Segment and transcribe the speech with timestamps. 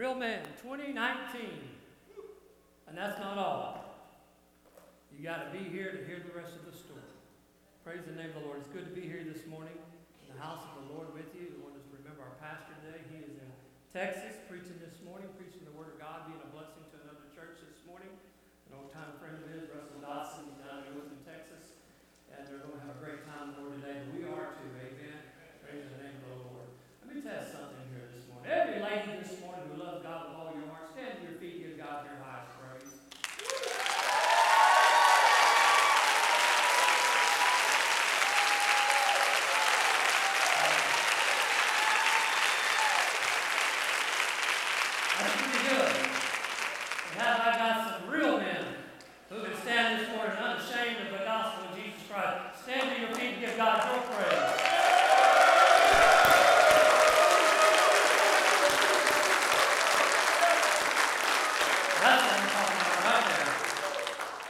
[0.00, 0.96] Real Man 2019.
[2.88, 4.08] And that's not all.
[5.12, 7.04] You got to be here to hear the rest of the story.
[7.84, 8.64] Praise the name of the Lord.
[8.64, 9.76] It's good to be here this morning
[10.24, 11.52] in the house of the Lord with you.
[11.52, 13.04] We want to remember our pastor today.
[13.12, 13.50] He is in
[13.92, 17.60] Texas preaching this morning, preaching the Word of God, being a blessing to another church
[17.60, 18.08] this morning.
[18.72, 21.76] An old time friend of his, Russell Dodson, down in Texas.
[22.32, 24.00] And they're going to have a great time the Lord today.
[24.16, 24.72] We are too.
[24.80, 25.20] Amen.
[25.60, 26.72] Praise the name of the Lord.
[27.04, 28.48] Let me test something here this morning.
[28.48, 29.39] Every lady this
[30.10, 30.66] with all your
[31.38, 32.92] feet, give God your highest praise.
[45.18, 45.94] That's pretty good.
[47.12, 48.64] And how about I got some real men
[49.28, 52.62] who can stand this morning unashamed of the gospel of Jesus Christ?
[52.64, 54.56] Stand to your feet and give God your praise.
[62.00, 63.52] That's what I'm talking about right there.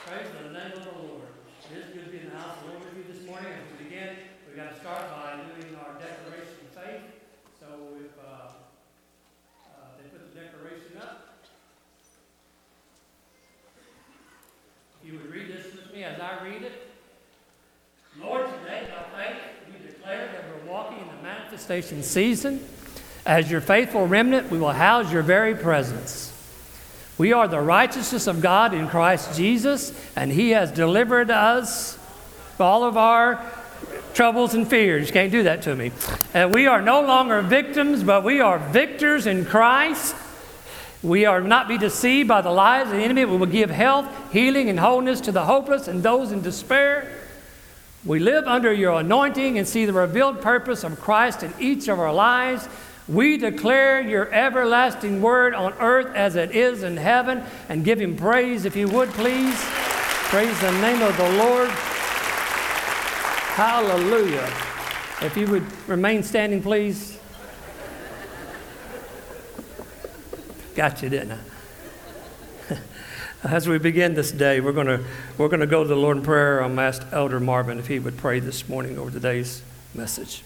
[0.06, 1.27] Praise the name of the Lord.
[1.67, 3.50] It is good to be in the house of the Lord with you this morning.
[3.50, 4.11] As we begin,
[4.47, 7.03] we've got to start by doing our declaration of faith.
[7.59, 7.67] So
[7.99, 11.43] if uh, uh, they put the declaration up,
[15.03, 16.87] if you would read this with me as I read it.
[18.19, 21.23] Lord, today by faith we declare that we're walking in the
[21.71, 22.61] manifestation season.
[23.25, 26.27] As your faithful remnant, we will house your very presence.
[27.17, 31.97] We are the righteousness of God in Christ Jesus, and He has delivered us
[32.57, 33.41] from all of our
[34.15, 35.07] troubles and fears.
[35.07, 35.93] You can't do that to me.
[36.35, 40.17] And we are no longer victims, but we are victors in Christ.
[41.05, 43.27] We are not be deceived by the lies of the enemy.
[43.27, 47.20] We will give health, healing, and wholeness to the hopeless and those in despair.
[48.05, 51.98] We live under your anointing and see the revealed purpose of Christ in each of
[52.01, 52.67] our lives.
[53.06, 58.17] We declare your everlasting word on earth as it is in heaven and give him
[58.17, 59.55] praise, if you would, please.
[60.31, 61.69] Praise the name of the Lord.
[63.55, 64.49] Hallelujah.
[65.21, 67.19] If you would remain standing, please.
[70.75, 71.50] Got you, didn't I?
[73.41, 75.01] As we begin this day, we're going to
[75.41, 76.61] we're going to go to the Lord in prayer.
[76.61, 79.65] I'm asked Elder Marvin if he would pray this morning over today's
[79.97, 80.45] message.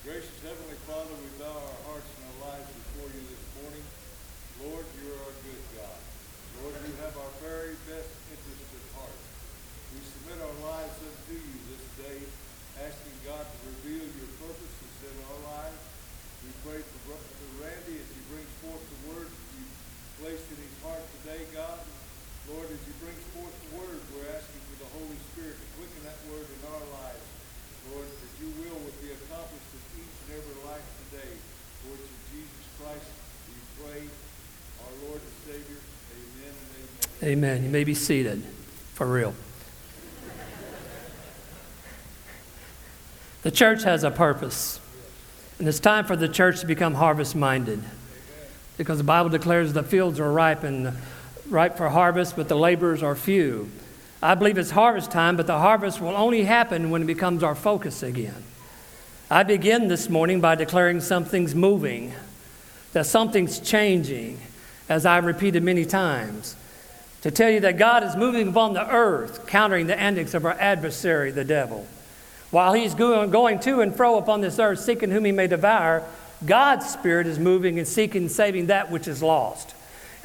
[0.00, 3.84] Gracious Heavenly Father, we bow our hearts and our lives before you this morning.
[4.64, 6.00] Lord, you are a good God.
[6.64, 9.18] Lord, you have our very best interest at heart.
[9.92, 12.18] We submit our lives unto you this day,
[12.80, 15.80] asking God to reveal your purposes in our lives.
[16.40, 19.68] We pray for Brother Randy as he brings forth the word that you
[20.16, 21.84] placed in his heart today, God.
[22.46, 25.98] Lord, as he brings forth the word, we're asking for the Holy Spirit to quicken
[26.06, 27.26] that word in our lives.
[27.90, 31.34] Lord, that your will would be accomplished in each and every life today.
[31.90, 33.10] Lord, in Jesus Christ,
[33.50, 34.00] we pray,
[34.78, 35.82] our Lord and Savior.
[35.82, 36.86] Amen and
[37.26, 37.64] amen.
[37.64, 38.42] You may be seated.
[38.94, 39.34] For real.
[43.42, 44.80] The church has a purpose.
[45.58, 47.82] And it's time for the church to become harvest minded.
[48.78, 50.94] Because the Bible declares the fields are ripe and
[51.50, 53.70] ripe for harvest, but the laborers are few.
[54.22, 57.54] I believe it's harvest time, but the harvest will only happen when it becomes our
[57.54, 58.44] focus again.
[59.30, 62.14] I begin this morning by declaring something's moving,
[62.94, 64.40] that something's changing,
[64.88, 66.56] as I've repeated many times,
[67.22, 70.52] to tell you that God is moving upon the earth, countering the antics of our
[70.52, 71.86] adversary, the devil.
[72.50, 76.02] While he's going to and fro upon this earth, seeking whom he may devour,
[76.44, 79.74] God's Spirit is moving and seeking and saving that which is lost.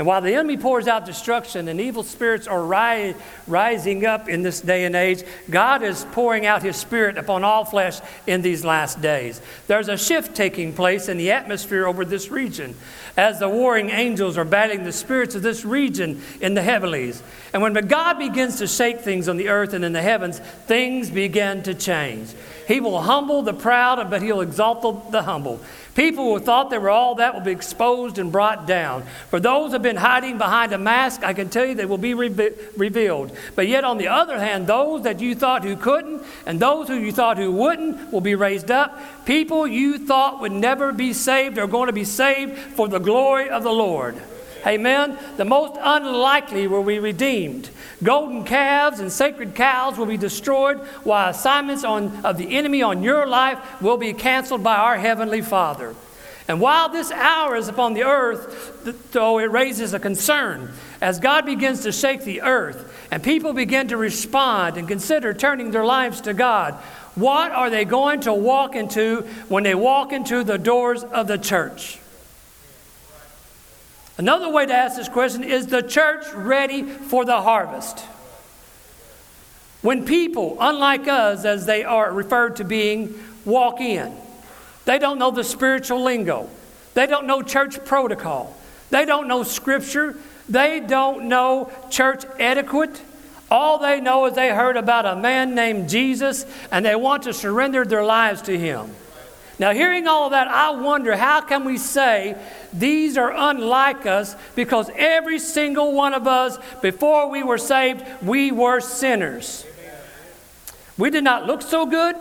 [0.01, 3.13] And while the enemy pours out destruction and evil spirits are ri-
[3.45, 7.65] rising up in this day and age, God is pouring out his spirit upon all
[7.65, 9.39] flesh in these last days.
[9.67, 12.73] There's a shift taking place in the atmosphere over this region
[13.15, 17.21] as the warring angels are battling the spirits of this region in the heavenlies.
[17.53, 21.11] And when God begins to shake things on the earth and in the heavens, things
[21.11, 22.33] begin to change.
[22.67, 25.59] He will humble the proud, but he'll exalt the, the humble.
[25.95, 29.03] People who thought they were all that will be exposed and brought down.
[29.29, 31.97] For those who have been hiding behind a mask, I can tell you they will
[31.97, 33.35] be reve- revealed.
[33.55, 36.95] But yet, on the other hand, those that you thought who couldn't and those who
[36.95, 38.97] you thought who wouldn't will be raised up.
[39.25, 43.49] People you thought would never be saved are going to be saved for the glory
[43.49, 44.15] of the Lord.
[44.65, 45.17] Amen.
[45.37, 47.69] The most unlikely will be redeemed.
[48.03, 53.03] Golden calves and sacred cows will be destroyed, while assignments on, of the enemy on
[53.03, 55.95] your life will be canceled by our Heavenly Father.
[56.47, 61.45] And while this hour is upon the earth, though it raises a concern, as God
[61.45, 66.19] begins to shake the earth and people begin to respond and consider turning their lives
[66.21, 66.73] to God,
[67.15, 71.37] what are they going to walk into when they walk into the doors of the
[71.37, 72.00] church?
[74.17, 77.99] Another way to ask this question is the church ready for the harvest?
[79.81, 83.15] When people, unlike us, as they are referred to being,
[83.45, 84.15] walk in,
[84.85, 86.49] they don't know the spiritual lingo,
[86.93, 88.55] they don't know church protocol,
[88.91, 90.17] they don't know scripture,
[90.47, 93.01] they don't know church etiquette.
[93.49, 97.33] All they know is they heard about a man named Jesus and they want to
[97.33, 98.91] surrender their lives to him.
[99.61, 102.35] Now, hearing all of that, I wonder how can we say
[102.73, 108.51] these are unlike us because every single one of us, before we were saved, we
[108.51, 109.63] were sinners.
[110.97, 112.15] We did not look so good.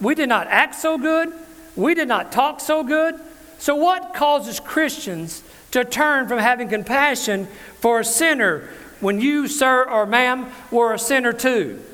[0.00, 1.30] We did not act so good.
[1.76, 3.20] We did not talk so good.
[3.58, 5.42] So, what causes Christians
[5.72, 7.48] to turn from having compassion
[7.80, 8.66] for a sinner
[9.00, 11.84] when you, sir or ma'am, were a sinner too?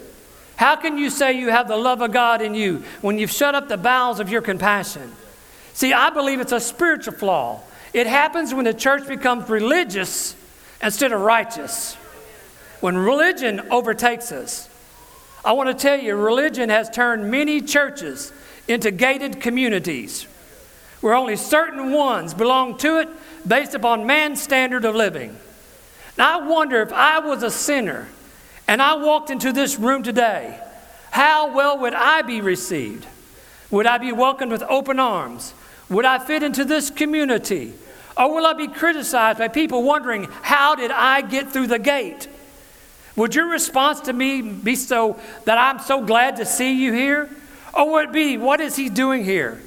[0.57, 3.55] How can you say you have the love of God in you when you've shut
[3.55, 5.13] up the bowels of your compassion?
[5.73, 7.61] See, I believe it's a spiritual flaw.
[7.93, 10.37] It happens when the church becomes religious
[10.83, 11.95] instead of righteous.
[12.81, 14.69] When religion overtakes us.
[15.45, 18.33] I want to tell you, religion has turned many churches
[18.69, 20.27] into gated communities
[21.01, 23.09] where only certain ones belong to it
[23.47, 25.37] based upon man's standard of living.
[26.17, 28.09] Now, I wonder if I was a sinner
[28.67, 30.59] and I walked into this room today,
[31.11, 33.07] how well would I be received?
[33.71, 35.55] Would I be welcomed with open arms?
[35.89, 37.75] Would I fit into this community?
[38.17, 42.29] Or will I be criticized by people wondering, how did I get through the gate?
[43.17, 47.31] Would your response to me be so that I'm so glad to see you here?
[47.73, 49.61] Or would it be, what is he doing here?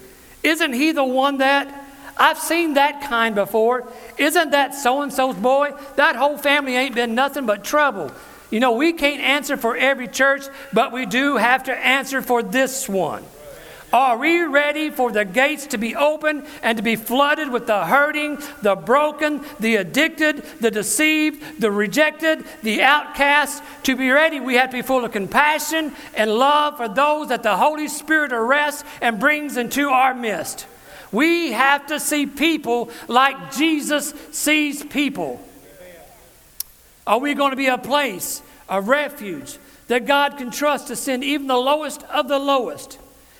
[0.44, 1.86] Isn't he the one that
[2.18, 3.92] I've seen that kind before?
[4.18, 5.72] Isn't that so and so's boy?
[5.96, 8.12] That whole family ain't been nothing but trouble.
[8.50, 12.42] You know, we can't answer for every church, but we do have to answer for
[12.42, 13.24] this one.
[13.94, 17.86] Are we ready for the gates to be open and to be flooded with the
[17.86, 23.64] hurting, the broken, the addicted, the deceived, the rejected, the outcast?
[23.84, 27.44] To be ready, we have to be full of compassion and love for those that
[27.44, 30.68] the Holy Spirit arrests and brings into our midst.
[31.14, 35.42] We have to see people like Jesus sees people.
[37.08, 39.58] Are we going to be a place, a refuge
[39.88, 43.00] that God can trust to send even the lowest of the lowest?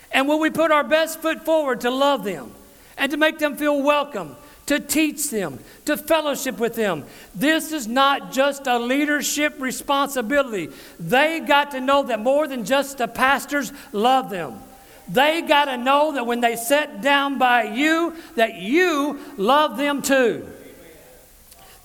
[0.10, 2.52] And will we put our best foot forward to love them
[2.98, 4.38] and to make them feel welcome,
[4.68, 7.04] to teach them, to fellowship with them?
[7.36, 10.70] This is not just a leadership responsibility.
[10.98, 14.62] They got to know that more than just the pastors love them.
[15.10, 20.02] They got to know that when they sit down by you, that you love them
[20.02, 20.48] too.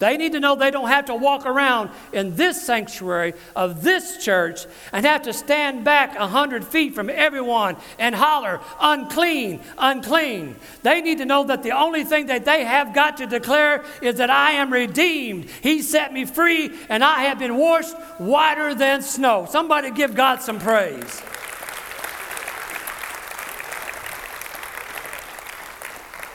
[0.03, 4.17] They need to know they don't have to walk around in this sanctuary of this
[4.17, 10.57] church and have to stand back a hundred feet from everyone and holler, unclean, unclean.
[10.83, 14.17] They need to know that the only thing that they have got to declare is
[14.17, 15.45] that I am redeemed.
[15.63, 19.47] He set me free and I have been washed whiter than snow.
[19.49, 21.23] Somebody give God some praise.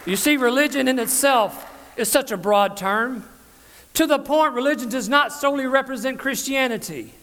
[0.06, 3.25] You see, religion in itself is such a broad term.
[3.97, 7.15] To the point, religion does not solely represent Christianity.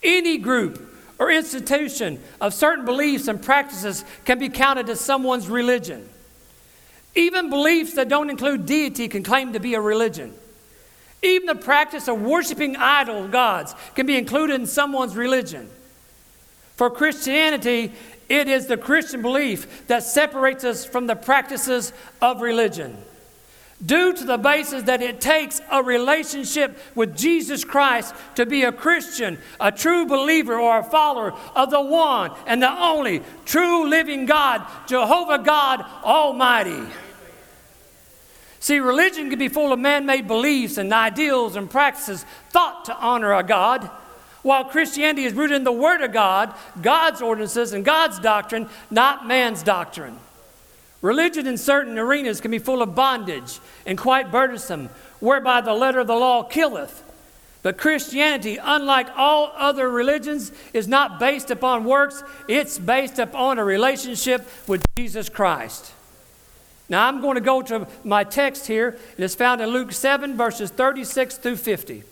[0.00, 0.80] Any group
[1.18, 6.08] or institution of certain beliefs and practices can be counted as someone's religion.
[7.16, 10.32] Even beliefs that don't include deity can claim to be a religion.
[11.20, 15.68] Even the practice of worshiping idol gods can be included in someone's religion.
[16.76, 17.90] For Christianity,
[18.28, 22.96] it is the Christian belief that separates us from the practices of religion
[23.84, 28.72] due to the basis that it takes a relationship with Jesus Christ to be a
[28.72, 34.26] Christian, a true believer, or a follower of the one and the only true living
[34.26, 36.82] God, Jehovah God Almighty.
[38.60, 42.96] See, religion can be full of man made beliefs and ideals and practices thought to
[42.96, 43.90] honor a God,
[44.42, 49.26] while Christianity is rooted in the Word of God, God's ordinances, and God's doctrine, not
[49.26, 50.16] man's doctrine.
[51.00, 54.88] Religion in certain arenas can be full of bondage and quite burdensome,
[55.20, 57.02] whereby the letter of the law killeth.
[57.62, 63.64] But Christianity, unlike all other religions, is not based upon works, it's based upon a
[63.64, 65.92] relationship with Jesus Christ.
[66.88, 68.98] Now, I'm going to go to my text here.
[69.16, 72.02] It is found in Luke 7, verses 36 through 50.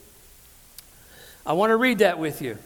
[1.44, 2.56] I want to read that with you.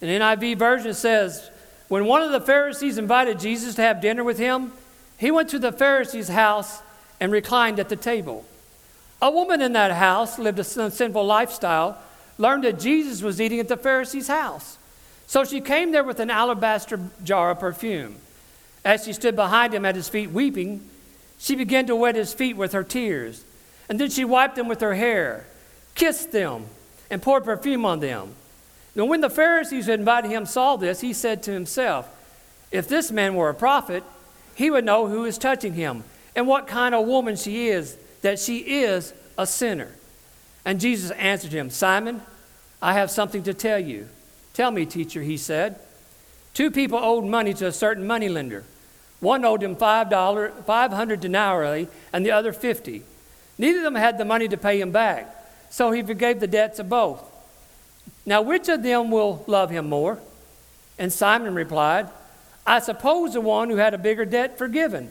[0.00, 1.50] In NIV version, says,
[1.88, 4.72] when one of the Pharisees invited Jesus to have dinner with him,
[5.18, 6.82] he went to the Pharisee's house
[7.24, 8.44] and reclined at the table.
[9.22, 11.96] A woman in that house lived a sinful lifestyle,
[12.36, 14.76] learned that Jesus was eating at the Pharisee's house.
[15.26, 18.16] So she came there with an alabaster jar of perfume.
[18.84, 20.82] As she stood behind him at his feet weeping,
[21.38, 23.42] She began to wet his feet with her tears,
[23.88, 25.46] and then she wiped them with her hair,
[25.94, 26.66] kissed them,
[27.10, 28.34] and poured perfume on them.
[28.94, 32.06] Now, when the Pharisees who invited him saw this, he said to himself,
[32.70, 34.04] If this man were a prophet,
[34.54, 36.04] he would know who is touching him
[36.36, 39.92] and what kind of woman she is, that she is a sinner.
[40.64, 42.22] And Jesus answered him, Simon,
[42.80, 44.08] I have something to tell you.
[44.54, 45.78] Tell me, teacher, he said.
[46.54, 48.64] Two people owed money to a certain moneylender.
[49.20, 53.02] One owed him $5, 500 denarii and the other 50.
[53.58, 55.34] Neither of them had the money to pay him back,
[55.70, 57.22] so he forgave the debts of both.
[58.26, 60.18] Now, which of them will love him more?
[60.98, 62.08] And Simon replied,
[62.66, 65.10] I suppose the one who had a bigger debt forgiven.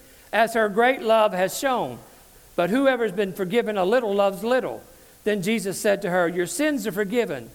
[0.31, 1.99] as her great love has shown.
[2.55, 4.83] But whoever has been forgiven a little loves little.
[5.23, 7.49] Then Jesus said to her, Your sins are forgiven.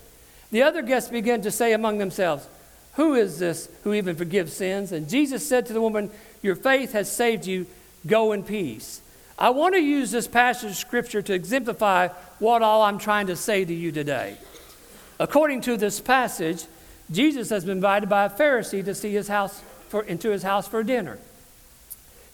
[0.50, 2.48] The other guests began to say among themselves,
[2.94, 4.92] Who is this who even forgives sins?
[4.92, 6.10] And Jesus said to the woman,
[6.42, 7.66] Your faith has saved you.
[8.06, 9.00] Go in peace.
[9.38, 13.36] I want to use this passage of scripture to exemplify what all I'm trying to
[13.36, 14.36] say to you today.
[15.18, 16.64] According to this passage,
[17.10, 20.66] Jesus has been invited by a Pharisee to see his house for, into his house
[20.66, 21.18] for dinner.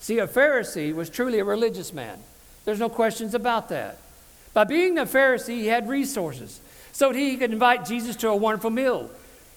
[0.02, 2.18] See, a Pharisee was truly a religious man.
[2.64, 3.98] There's no questions about that.
[4.52, 8.36] By being a Pharisee, he had resources so that he could invite Jesus to a
[8.36, 9.08] wonderful meal.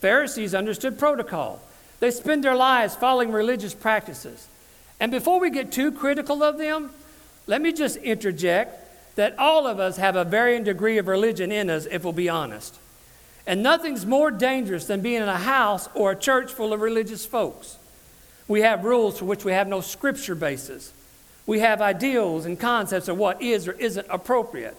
[0.02, 1.60] Pharisees understood protocol.
[2.00, 4.48] They spend their lives following religious practices.
[5.00, 6.92] And before we get too critical of them,
[7.48, 11.72] let me just interject that all of us have a varying degree of religion in
[11.72, 12.78] us, if we'll be honest.
[13.48, 17.26] And nothing's more dangerous than being in a house or a church full of religious
[17.26, 17.80] folks.
[18.48, 20.94] We have rules for which we have no scripture basis.
[21.46, 24.78] We have ideals and concepts of what is or isn't appropriate.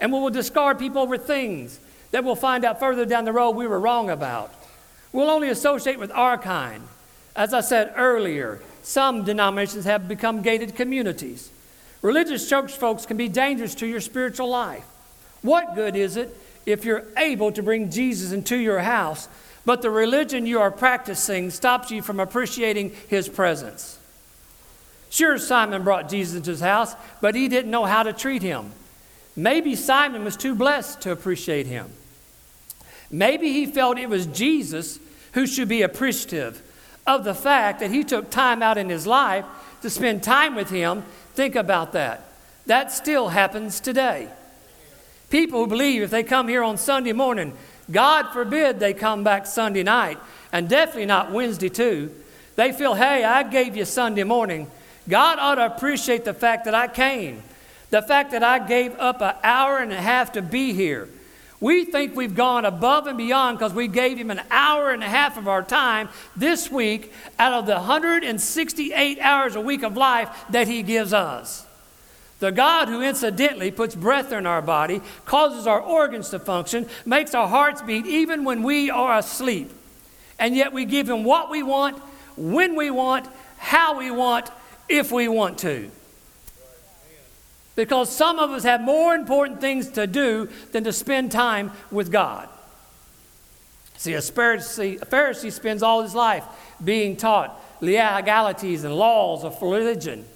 [0.00, 1.78] And we will discard people over things
[2.10, 4.52] that we'll find out further down the road we were wrong about.
[5.12, 6.84] We'll only associate with our kind.
[7.36, 11.50] As I said earlier, some denominations have become gated communities.
[12.02, 14.84] Religious church folks can be dangerous to your spiritual life.
[15.42, 19.28] What good is it if you're able to bring Jesus into your house,
[19.64, 23.98] but the religion you are practicing stops you from appreciating his presence.
[25.10, 28.72] Sure, Simon brought Jesus into his house, but he didn't know how to treat him.
[29.36, 31.90] Maybe Simon was too blessed to appreciate him.
[33.10, 34.98] Maybe he felt it was Jesus
[35.32, 36.62] who should be appreciative
[37.06, 39.44] of the fact that he took time out in his life
[39.82, 41.02] to spend time with him.
[41.34, 42.28] Think about that.
[42.66, 44.28] That still happens today.
[45.30, 47.56] People who believe if they come here on Sunday morning,
[47.90, 50.18] God forbid they come back Sunday night,
[50.52, 52.10] and definitely not Wednesday too.
[52.56, 54.70] They feel, hey, I gave you Sunday morning.
[55.08, 57.42] God ought to appreciate the fact that I came,
[57.90, 61.08] the fact that I gave up an hour and a half to be here.
[61.60, 65.08] We think we've gone above and beyond because we gave him an hour and a
[65.08, 70.28] half of our time this week out of the 168 hours a week of life
[70.50, 71.63] that he gives us.
[72.44, 77.34] The God who incidentally puts breath in our body, causes our organs to function, makes
[77.34, 79.70] our hearts beat even when we are asleep.
[80.38, 81.96] And yet we give Him what we want,
[82.36, 84.50] when we want, how we want,
[84.90, 85.90] if we want to.
[87.76, 92.12] Because some of us have more important things to do than to spend time with
[92.12, 92.46] God.
[93.96, 96.44] See, a Pharisee, a Pharisee spends all his life
[96.84, 100.26] being taught legalities and laws of religion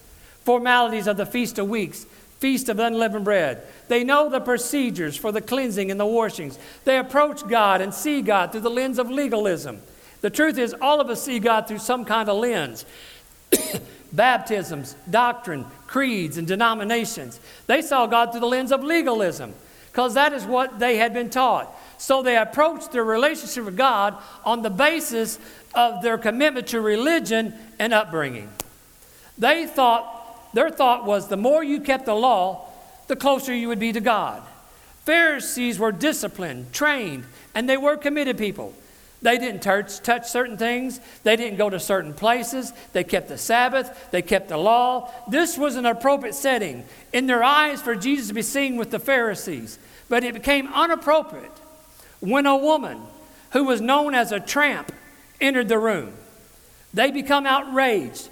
[0.48, 2.06] formalities of the Feast of Weeks,
[2.38, 3.66] Feast of Unleavened Bread.
[3.88, 6.58] They know the procedures for the cleansing and the washings.
[6.86, 9.82] They approach God and see God through the lens of legalism.
[10.22, 12.86] The truth is, all of us see God through some kind of lens.
[14.14, 17.40] Baptisms, doctrine, creeds, and denominations.
[17.66, 19.52] They saw God through the lens of legalism
[19.92, 21.70] because that is what they had been taught.
[21.98, 25.38] So they approached their relationship with God on the basis
[25.74, 28.48] of their commitment to religion and upbringing.
[29.36, 30.17] They thought
[30.58, 32.66] their thought was the more you kept the law,
[33.06, 34.42] the closer you would be to God.
[35.04, 38.74] Pharisees were disciplined, trained, and they were committed people.
[39.22, 40.98] They didn't touch, touch, certain things.
[41.22, 42.72] They didn't go to certain places.
[42.92, 44.10] They kept the Sabbath.
[44.10, 45.12] They kept the law.
[45.28, 48.98] This was an appropriate setting in their eyes for Jesus to be seen with the
[48.98, 49.78] Pharisees.
[50.08, 51.56] But it became inappropriate
[52.18, 53.00] when a woman
[53.52, 54.90] who was known as a tramp
[55.40, 56.14] entered the room.
[56.92, 58.28] They become outraged.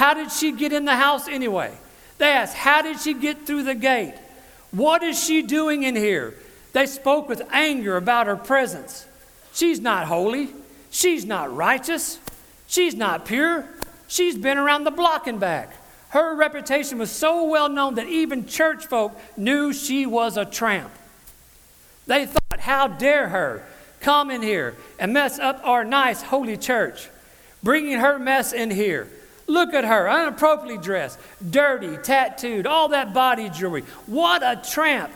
[0.00, 1.76] How did she get in the house anyway?
[2.16, 4.14] They asked, How did she get through the gate?
[4.70, 6.32] What is she doing in here?
[6.72, 9.06] They spoke with anger about her presence.
[9.52, 10.48] She's not holy.
[10.88, 12.18] She's not righteous.
[12.66, 13.66] She's not pure.
[14.08, 15.76] She's been around the block and back.
[16.08, 20.92] Her reputation was so well known that even church folk knew she was a tramp.
[22.06, 23.66] They thought, How dare her
[24.00, 27.10] come in here and mess up our nice holy church,
[27.62, 29.06] bringing her mess in here.
[29.50, 31.18] Look at her, inappropriately dressed,
[31.50, 33.82] dirty, tattooed, all that body jewelry.
[34.06, 35.10] What a tramp.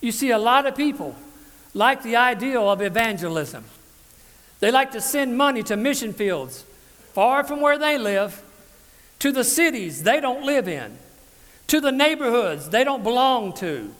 [0.00, 1.14] You see, a lot of people
[1.74, 3.66] like the ideal of evangelism.
[4.60, 6.64] They like to send money to mission fields
[7.12, 8.42] far from where they live,
[9.18, 10.96] to the cities they don't live in,
[11.66, 13.94] to the neighborhoods they don't belong to.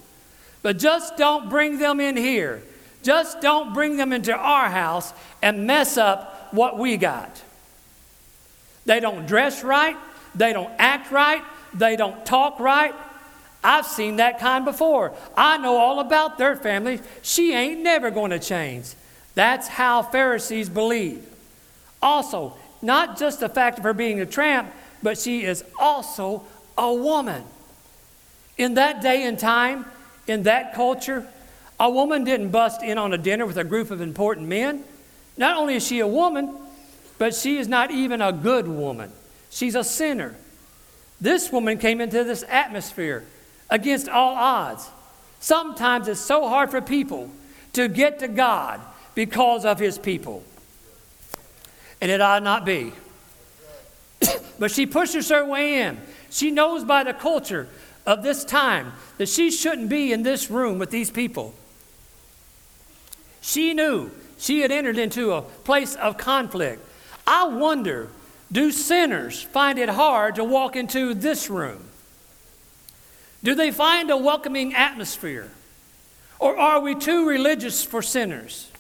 [0.63, 2.63] But just don't bring them in here.
[3.03, 7.43] Just don't bring them into our house and mess up what we got.
[8.89, 9.99] They don't dress right.
[10.35, 11.45] They don't act right.
[11.75, 12.95] They don't talk right.
[13.63, 15.13] I've seen that kind before.
[15.37, 17.01] I know all about their family.
[17.21, 18.95] She ain't never going to change.
[19.35, 21.23] That's how Pharisees believe.
[22.01, 26.45] Also, not just the fact of her being a tramp, but she is also
[26.79, 27.45] a woman.
[28.57, 29.85] In that day and time,
[30.27, 31.27] in that culture,
[31.79, 34.83] a woman didn't bust in on a dinner with a group of important men.
[35.37, 36.57] Not only is she a woman,
[37.19, 39.13] but she is not even a good woman.
[39.51, 40.37] She's a sinner.
[41.21, 43.25] This woman came into this atmosphere
[43.69, 44.89] against all odds.
[45.41, 47.31] Sometimes it's so hard for people
[47.73, 48.81] to get to God
[49.15, 50.45] because of his people.
[52.01, 52.93] And it ought not be.
[54.59, 55.99] but she pushes her way in.
[56.31, 57.69] She knows by the culture
[58.07, 61.55] of this time that she shouldn't be in this room with these people.
[63.41, 66.85] She knew she had entered into a place of conflict.
[67.29, 68.09] I wonder
[68.51, 71.85] do sinners find it hard to walk into this room?
[73.45, 75.51] Do they find a welcoming atmosphere?
[76.39, 78.71] Or are we too religious for sinners?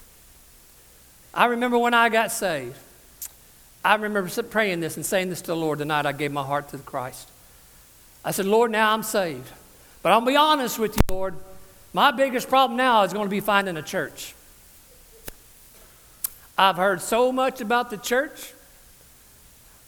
[1.34, 2.78] I remember when I got saved.
[3.84, 6.42] I remember praying this and saying this to the Lord the night I gave my
[6.42, 7.28] heart to Christ.
[8.24, 9.50] I said, Lord, now I'm saved.
[10.02, 11.34] But I'll be honest with you, Lord.
[11.92, 14.34] My biggest problem now is going to be finding a church.
[16.58, 18.52] I've heard so much about the church.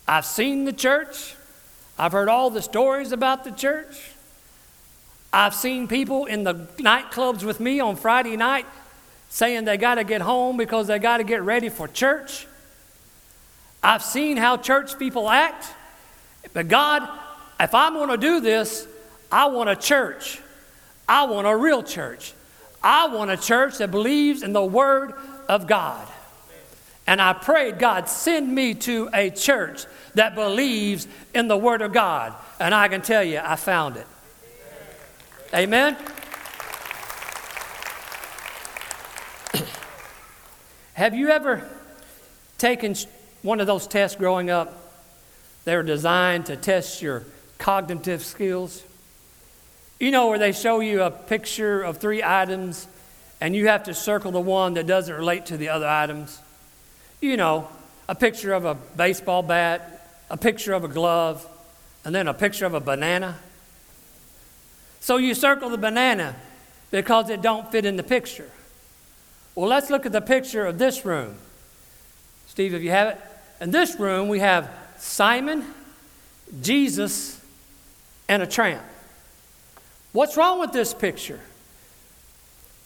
[0.06, 1.34] I've seen the church.
[1.98, 4.12] I've heard all the stories about the church.
[5.32, 8.66] I've seen people in the nightclubs with me on Friday night
[9.30, 12.46] saying they got to get home because they got to get ready for church.
[13.82, 15.66] I've seen how church people act.
[16.52, 17.08] But God,
[17.58, 18.86] if I'm going to do this,
[19.30, 20.40] I want a church.
[21.08, 22.32] I want a real church.
[22.82, 25.14] I want a church that believes in the Word
[25.48, 26.06] of God.
[27.10, 31.92] And I prayed, God, send me to a church that believes in the Word of
[31.92, 32.34] God.
[32.60, 34.06] And I can tell you, I found it.
[35.52, 35.96] Amen?
[40.94, 41.68] Have you ever
[42.58, 42.94] taken
[43.42, 44.72] one of those tests growing up?
[45.64, 47.24] They're designed to test your
[47.58, 48.84] cognitive skills.
[49.98, 52.86] You know, where they show you a picture of three items
[53.40, 56.40] and you have to circle the one that doesn't relate to the other items
[57.20, 57.68] you know,
[58.08, 61.46] a picture of a baseball bat, a picture of a glove,
[62.04, 63.38] and then a picture of a banana.
[65.00, 66.36] So you circle the banana
[66.90, 68.50] because it don't fit in the picture.
[69.54, 71.36] Well, let's look at the picture of this room.
[72.46, 73.20] Steve, if you have it.
[73.60, 75.64] In this room, we have Simon,
[76.62, 77.40] Jesus,
[78.28, 78.82] and a tramp.
[80.12, 81.40] What's wrong with this picture?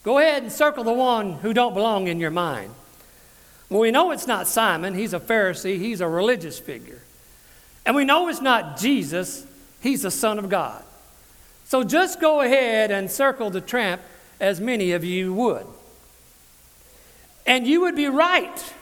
[0.03, 2.75] Go ahead and circle the one who don't belong in your mind.
[3.69, 4.95] Well, we know it's not Simon.
[4.95, 7.01] He's a Pharisee, he's a religious figure.
[7.87, 9.47] And we know it's not Jesus.
[9.81, 10.83] He's the Son of God.
[11.67, 14.01] So just go ahead and circle the tramp
[14.41, 15.67] as many of you would.
[17.47, 18.73] And you would be right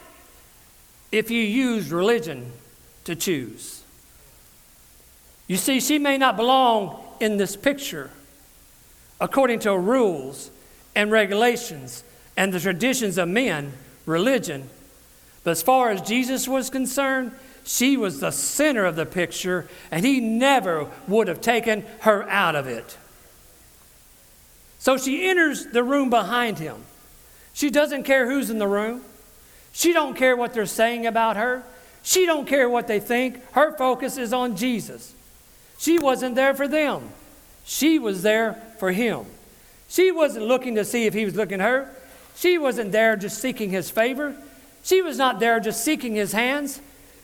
[1.11, 2.53] if you used religion
[3.05, 3.83] to choose.
[5.47, 8.11] You see, she may not belong in this picture
[9.21, 10.51] according to rules
[10.95, 12.05] and regulations
[12.37, 13.73] and the traditions of men,
[14.07, 14.69] religion
[15.45, 17.33] but as far as Jesus was concerned,
[17.65, 22.55] she was the center of the picture, and he never would have taken her out
[22.55, 22.97] of it.
[24.79, 26.83] So she enters the room behind him.
[27.55, 29.03] She doesn't care who's in the room.
[29.73, 31.63] She don't care what they're saying about her.
[32.03, 33.41] She don't care what they think.
[33.53, 35.15] Her focus is on Jesus.
[35.79, 37.11] She wasn't there for them.
[37.65, 39.27] She was there for him.
[39.89, 41.91] She wasn't looking to see if he was looking at her.
[42.43, 44.35] She wasn't there just seeking his favor.
[44.83, 46.81] She was not there just seeking his hands.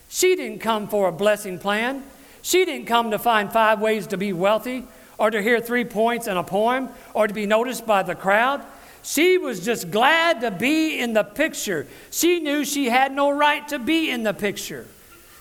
[0.07, 2.05] She didn't come for a blessing plan.
[2.41, 4.85] She didn't come to find five ways to be wealthy
[5.17, 8.63] or to hear three points in a poem or to be noticed by the crowd.
[9.03, 11.85] She was just glad to be in the picture.
[12.11, 14.87] She knew she had no right to be in the picture.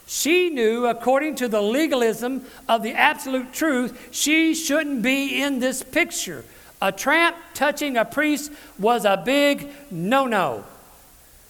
[0.08, 5.84] She knew, according to the legalism of the absolute truth, she shouldn't be in this
[5.84, 6.44] picture.
[6.80, 10.64] A tramp touching a priest was a big no no.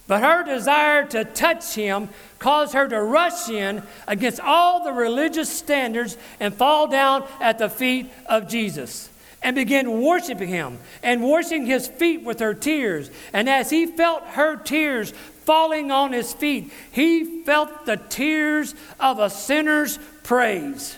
[0.06, 5.50] But her desire to touch him caused her to rush in against all the religious
[5.50, 9.10] standards and fall down at the feet of Jesus
[9.42, 13.10] and begin worshiping him and washing his feet with her tears.
[13.34, 15.12] And as he felt her tears
[15.44, 20.96] falling on his feet, he felt the tears of a sinner's praise.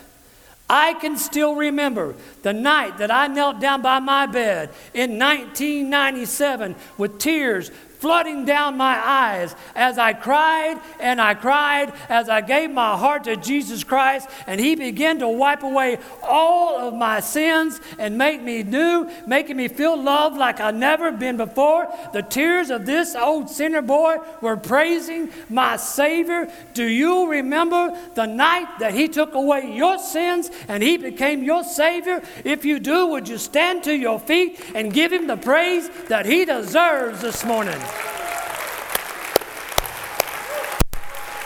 [0.71, 6.77] I can still remember the night that I knelt down by my bed in 1997
[6.97, 7.71] with tears
[8.01, 13.25] flooding down my eyes as I cried and I cried as I gave my heart
[13.25, 18.41] to Jesus Christ, and He began to wipe away all of my sins and make
[18.41, 21.87] me new, making me feel loved like I've never been before.
[22.11, 26.51] The tears of this old sinner boy were praising my Savior.
[26.73, 31.63] Do you remember the night that He took away your sins and He became your
[31.63, 32.23] Savior?
[32.43, 36.25] If you do, would you stand to your feet and give Him the praise that
[36.25, 37.79] He deserves this morning?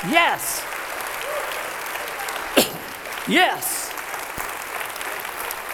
[0.10, 0.64] Yes.
[3.28, 3.92] yes.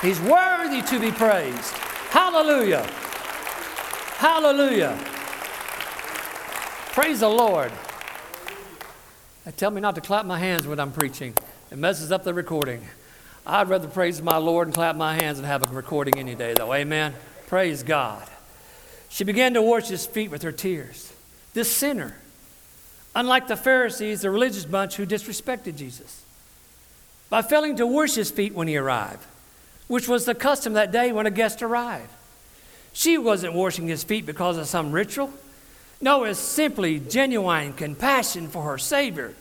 [0.01, 1.73] He's worthy to be praised.
[2.10, 2.88] Hallelujah.
[4.17, 4.97] Hallelujah.
[6.93, 7.71] Praise the Lord.
[9.45, 11.34] They tell me not to clap my hands when I'm preaching.
[11.71, 12.81] It messes up the recording.
[13.45, 16.53] I'd rather praise my Lord and clap my hands and have a recording any day,
[16.53, 16.73] though.
[16.73, 17.15] Amen.
[17.47, 18.27] Praise God.
[19.12, 21.13] She began to wash his feet with her tears.
[21.54, 22.15] This sinner
[23.15, 26.24] unlike the Pharisees, the religious bunch who disrespected Jesus,
[27.30, 29.26] by failing to wash his feet when he arrived,
[29.88, 32.10] which was the custom that day when a guest arrived.
[32.93, 35.32] She wasn't washing his feet because of some ritual.
[36.02, 39.34] No, it's simply genuine compassion for her Savior.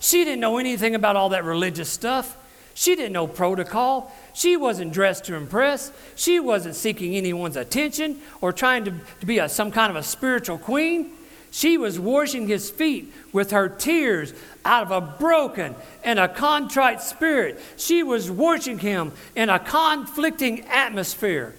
[0.00, 2.36] She didn't know anything about all that religious stuff.
[2.74, 4.12] She didn't know protocol.
[4.34, 5.92] She wasn't dressed to impress.
[6.16, 10.02] She wasn't seeking anyone's attention or trying to, to be a, some kind of a
[10.02, 11.12] spiritual queen.
[11.52, 14.34] She was washing his feet with her tears
[14.64, 17.60] out of a broken and a contrite spirit.
[17.76, 21.54] She was washing him in a conflicting atmosphere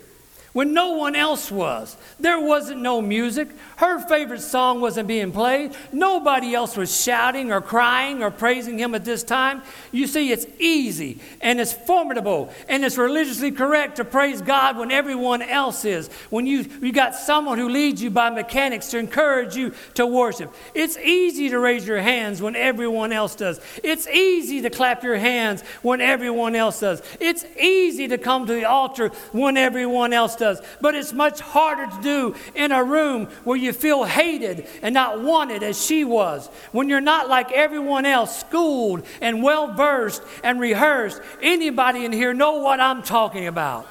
[0.56, 1.98] when no one else was.
[2.18, 3.50] There wasn't no music.
[3.76, 5.76] Her favorite song wasn't being played.
[5.92, 9.64] Nobody else was shouting or crying or praising him at this time.
[9.92, 14.92] You see, it's easy and it's formidable and it's religiously correct to praise God when
[14.92, 16.08] everyone else is.
[16.30, 20.56] When you, you got someone who leads you by mechanics to encourage you to worship.
[20.74, 23.60] It's easy to raise your hands when everyone else does.
[23.84, 27.02] It's easy to clap your hands when everyone else does.
[27.20, 30.62] It's easy to come to the altar when everyone else does does.
[30.82, 35.22] But it's much harder to do in a room where you feel hated and not
[35.22, 36.48] wanted as she was.
[36.72, 41.22] When you're not like everyone else, schooled and well versed and rehearsed.
[41.42, 43.88] Anybody in here know what I'm talking about?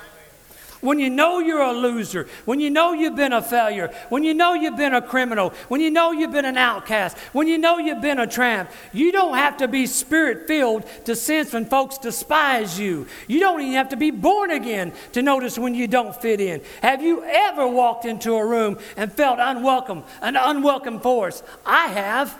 [0.85, 4.35] When you know you're a loser, when you know you've been a failure, when you
[4.35, 7.79] know you've been a criminal, when you know you've been an outcast, when you know
[7.79, 11.97] you've been a tramp, you don't have to be spirit filled to sense when folks
[11.97, 13.07] despise you.
[13.27, 16.61] You don't even have to be born again to notice when you don't fit in.
[16.83, 21.42] Have you ever walked into a room and felt unwelcome, an unwelcome force?
[21.64, 22.38] I have.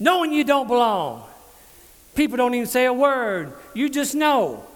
[0.00, 1.24] Knowing you don't belong.
[2.16, 3.52] People don't even say a word.
[3.72, 4.66] You just know.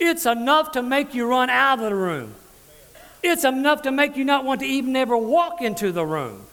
[0.00, 2.34] It's enough to make you run out of the room.
[3.22, 6.46] It's enough to make you not want to even ever walk into the room.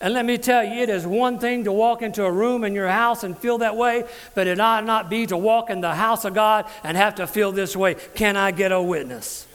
[0.00, 2.74] And let me tell you, it is one thing to walk into a room in
[2.74, 5.94] your house and feel that way, but it ought not be to walk in the
[5.94, 7.94] house of God and have to feel this way.
[8.14, 9.46] Can I get a witness?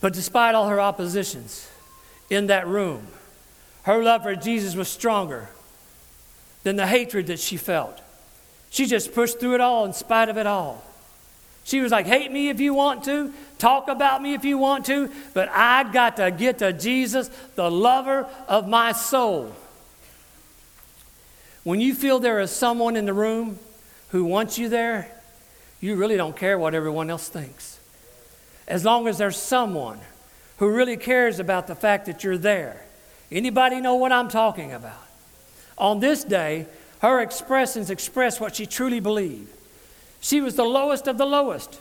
[0.00, 1.68] But despite all her oppositions
[2.28, 3.06] in that room,
[3.84, 5.48] her love for Jesus was stronger
[6.62, 8.00] than the hatred that she felt.
[8.72, 10.82] She just pushed through it all in spite of it all.
[11.62, 14.86] She was like, hate me if you want to, talk about me if you want
[14.86, 19.54] to, but I got to get to Jesus, the lover of my soul.
[21.64, 23.58] When you feel there is someone in the room
[24.08, 25.14] who wants you there,
[25.82, 27.78] you really don't care what everyone else thinks.
[28.66, 30.00] As long as there's someone
[30.56, 32.86] who really cares about the fact that you're there.
[33.30, 35.06] Anybody know what I'm talking about?
[35.76, 36.66] On this day,
[37.02, 39.50] her expressions expressed what she truly believed.
[40.20, 41.78] She was the lowest of the lowest.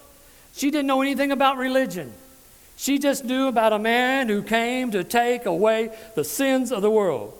[0.53, 2.11] She didn't know anything about religion.
[2.75, 6.89] She just knew about a man who came to take away the sins of the
[6.89, 7.37] world.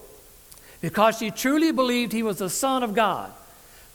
[0.82, 3.32] because she truly believed he was the Son of God.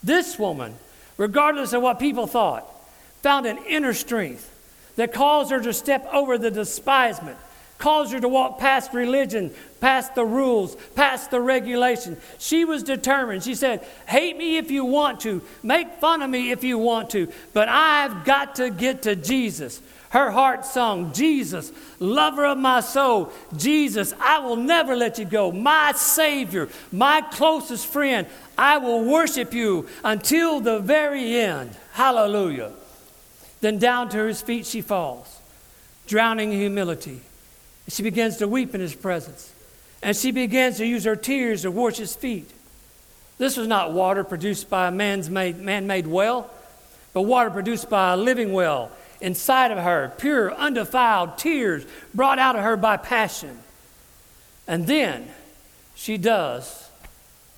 [0.01, 0.73] This woman,
[1.17, 2.65] regardless of what people thought,
[3.21, 4.49] found an inner strength
[4.95, 7.37] that caused her to step over the despisement,
[7.77, 12.17] caused her to walk past religion, past the rules, past the regulation.
[12.39, 13.43] She was determined.
[13.43, 17.09] She said, Hate me if you want to, make fun of me if you want
[17.11, 19.81] to, but I've got to get to Jesus.
[20.09, 25.51] Her heart sung, Jesus, lover of my soul, Jesus, I will never let you go.
[25.51, 28.25] My Savior, my closest friend,
[28.57, 31.75] I will worship you until the very end.
[31.91, 32.71] Hallelujah.
[33.59, 35.41] Then down to his feet she falls,
[36.07, 37.21] drowning in humility.
[37.87, 39.53] She begins to weep in his presence.
[40.01, 42.49] And she begins to use her tears to wash his feet.
[43.37, 46.49] This was not water produced by a man's made, man-made well,
[47.13, 52.55] but water produced by a living well inside of her, pure, undefiled tears brought out
[52.55, 53.57] of her by passion.
[54.67, 55.29] And then
[55.95, 56.89] she does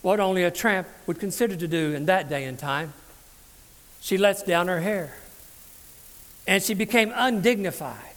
[0.02, 2.94] what only a tramp would consider to do in that day and time.
[4.00, 5.14] She lets down her hair.
[6.48, 8.09] And she became undignified.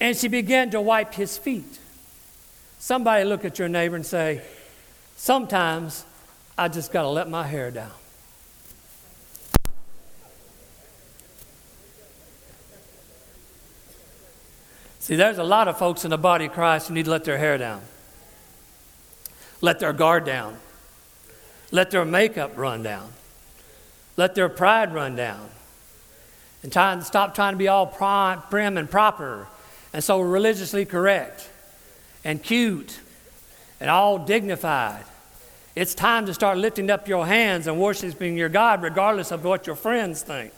[0.00, 1.78] And she began to wipe his feet.
[2.78, 4.40] Somebody look at your neighbor and say,
[5.16, 6.06] Sometimes
[6.56, 7.90] I just got to let my hair down.
[15.00, 17.24] See, there's a lot of folks in the body of Christ who need to let
[17.24, 17.82] their hair down,
[19.60, 20.56] let their guard down,
[21.70, 23.12] let their makeup run down,
[24.16, 25.50] let their pride run down,
[26.62, 29.48] and try stop trying to be all prim and proper
[29.92, 31.48] and so religiously correct
[32.24, 33.00] and cute
[33.80, 35.04] and all dignified.
[35.74, 39.66] It's time to start lifting up your hands and worshiping your God regardless of what
[39.66, 40.52] your friends think.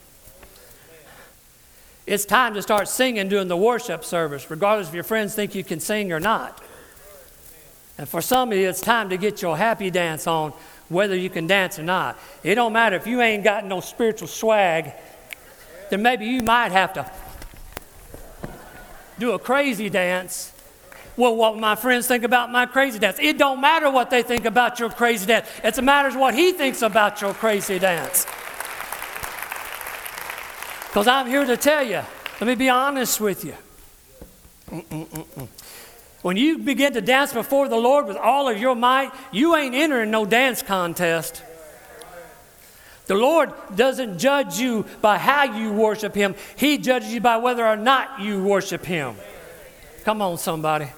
[2.07, 5.63] It's time to start singing during the worship service, regardless if your friends think you
[5.63, 6.61] can sing or not.
[7.97, 10.53] And for some of you, it's time to get your happy dance on,
[10.89, 12.19] whether you can dance or not.
[12.43, 14.93] It don't matter if you ain't got no spiritual swag,
[15.91, 17.09] then maybe you might have to
[19.19, 20.53] do a crazy dance.
[21.17, 23.19] Well, what my friends think about my crazy dance.
[23.21, 25.47] It don't matter what they think about your crazy dance.
[25.63, 28.27] It matters what he thinks about your crazy dance.
[30.89, 32.03] Because I'm here to tell you,
[32.41, 33.55] let me be honest with you.
[34.71, 35.49] Mm-mm-mm-mm.
[36.23, 39.75] When you begin to dance before the Lord with all of your might, you ain't
[39.75, 41.43] entering no dance contest.
[43.13, 47.67] The Lord doesn't judge you by how you worship Him, He judges you by whether
[47.67, 49.17] or not you worship Him.
[50.03, 50.89] Come on, somebody.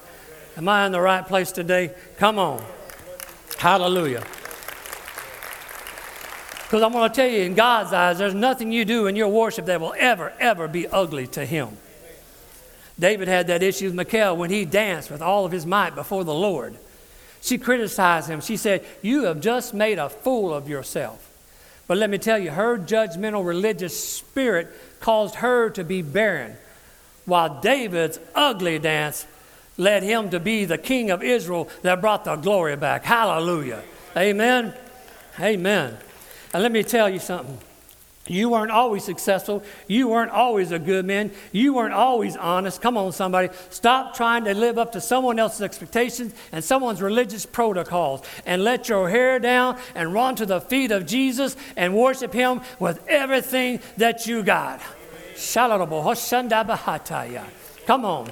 [0.55, 1.93] Am I in the right place today?
[2.15, 2.63] Come on.
[3.57, 4.23] Hallelujah.
[6.63, 9.27] Because I'm going to tell you, in God's eyes, there's nothing you do in your
[9.27, 11.75] worship that will ever, ever be ugly to Him.
[12.97, 16.23] David had that issue with Michal when he danced with all of his might before
[16.23, 16.77] the Lord.
[17.41, 18.39] She criticized him.
[18.39, 21.33] She said, You have just made a fool of yourself.
[21.87, 24.69] But let me tell you, her judgmental religious spirit
[24.99, 26.55] caused her to be barren,
[27.25, 29.27] while David's ugly dance
[29.77, 33.03] led him to be the king of Israel that brought the glory back.
[33.03, 33.83] Hallelujah.
[34.17, 34.73] Amen.
[35.39, 35.97] Amen.
[36.53, 37.59] And let me tell you something.
[38.27, 39.63] You weren't always successful.
[39.87, 41.31] You weren't always a good man.
[41.51, 42.81] You weren't always honest.
[42.81, 43.49] Come on, somebody.
[43.69, 48.89] Stop trying to live up to someone else's expectations and someone's religious protocols and let
[48.89, 53.79] your hair down and run to the feet of Jesus and worship Him with everything
[53.97, 54.81] that you got.
[57.85, 58.31] Come on.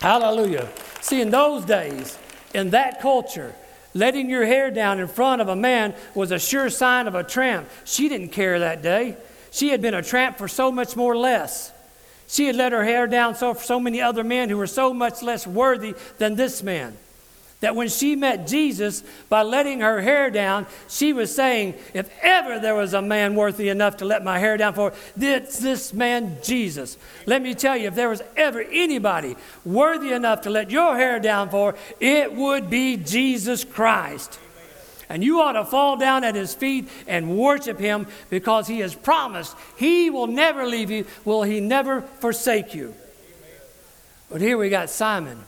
[0.00, 0.68] Hallelujah.
[1.00, 2.18] See, in those days,
[2.52, 3.54] in that culture,
[3.96, 7.24] Letting your hair down in front of a man was a sure sign of a
[7.24, 7.66] tramp.
[7.86, 9.16] She didn't care that day.
[9.50, 11.72] She had been a tramp for so much more less.
[12.28, 14.92] She had let her hair down so for so many other men who were so
[14.92, 16.98] much less worthy than this man
[17.60, 22.58] that when she met Jesus, by letting her hair down, she was saying, If ever
[22.58, 26.36] there was a man worthy enough to let my hair down for, it's this man,
[26.42, 26.98] Jesus.
[27.24, 31.18] Let me tell you, if there was ever anybody worthy enough to let your hair
[31.18, 34.38] down for, it would be Jesus Christ.
[35.08, 38.94] And you ought to fall down at his feet and worship him because he has
[38.94, 42.94] promised he will never leave you, will he never forsake you.
[44.28, 45.42] But here we got Simon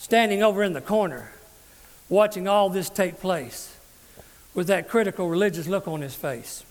[0.00, 1.30] standing over in the corner,
[2.08, 3.76] watching all this take place
[4.54, 6.64] with that critical religious look on his face,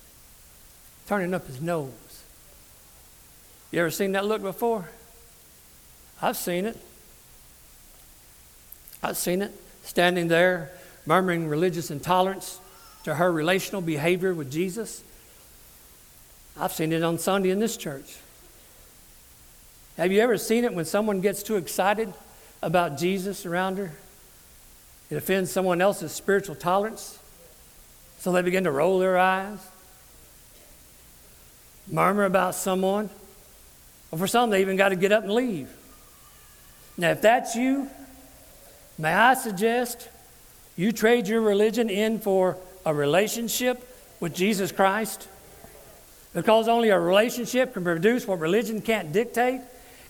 [1.08, 1.92] turning up his nose.
[3.72, 4.90] You ever seen that look before?
[6.20, 6.76] I've seen it.
[9.04, 9.52] I've seen it
[9.84, 10.72] standing there,
[11.06, 12.60] murmuring religious intolerance
[13.04, 15.04] to her relational behavior with Jesus.
[16.60, 18.18] I've seen it on Sunday in this church.
[19.98, 22.12] Have you ever seen it when someone gets too excited
[22.62, 23.92] about Jesus around her.
[25.10, 27.18] It offends someone else's spiritual tolerance.
[28.20, 29.60] So they begin to roll their eyes,
[31.90, 33.10] murmur about someone.
[34.12, 35.70] Or for some, they even got to get up and leave.
[36.98, 37.90] Now, if that's you,
[38.98, 40.10] may I suggest
[40.76, 43.86] you trade your religion in for a relationship
[44.20, 45.28] with Jesus Christ?
[46.34, 49.62] Because only a relationship can produce what religion can't dictate.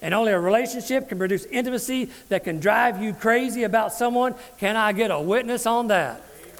[0.02, 4.36] And only a relationship can produce intimacy that can drive you crazy about someone.
[4.58, 6.22] Can I get a witness on that?
[6.42, 6.56] Amen.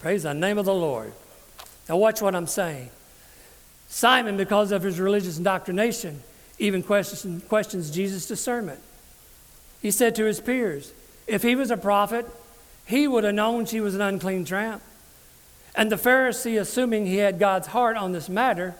[0.00, 1.12] Praise the name of the Lord.
[1.88, 2.90] Now, watch what I'm saying.
[3.88, 6.22] Simon, because of his religious indoctrination,
[6.58, 8.80] even questions, questions Jesus' discernment.
[9.80, 10.92] He said to his peers,
[11.26, 12.26] if he was a prophet,
[12.86, 14.82] he would have known she was an unclean tramp.
[15.74, 18.74] And the Pharisee, assuming he had God's heart on this matter,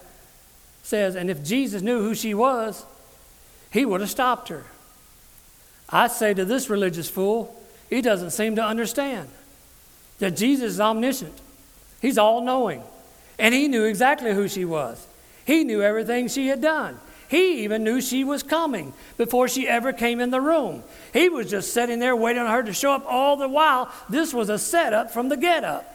[0.83, 2.85] says, and if Jesus knew who she was,
[3.72, 4.64] he would have stopped her.
[5.88, 7.55] I say to this religious fool,
[7.88, 9.29] he doesn't seem to understand
[10.18, 11.38] that Jesus is omniscient.
[12.00, 12.83] He's all knowing.
[13.38, 15.07] And he knew exactly who she was.
[15.44, 16.98] He knew everything she had done.
[17.29, 20.83] He even knew she was coming before she ever came in the room.
[21.12, 23.92] He was just sitting there waiting on her to show up all the while.
[24.09, 25.92] This was a setup from the get up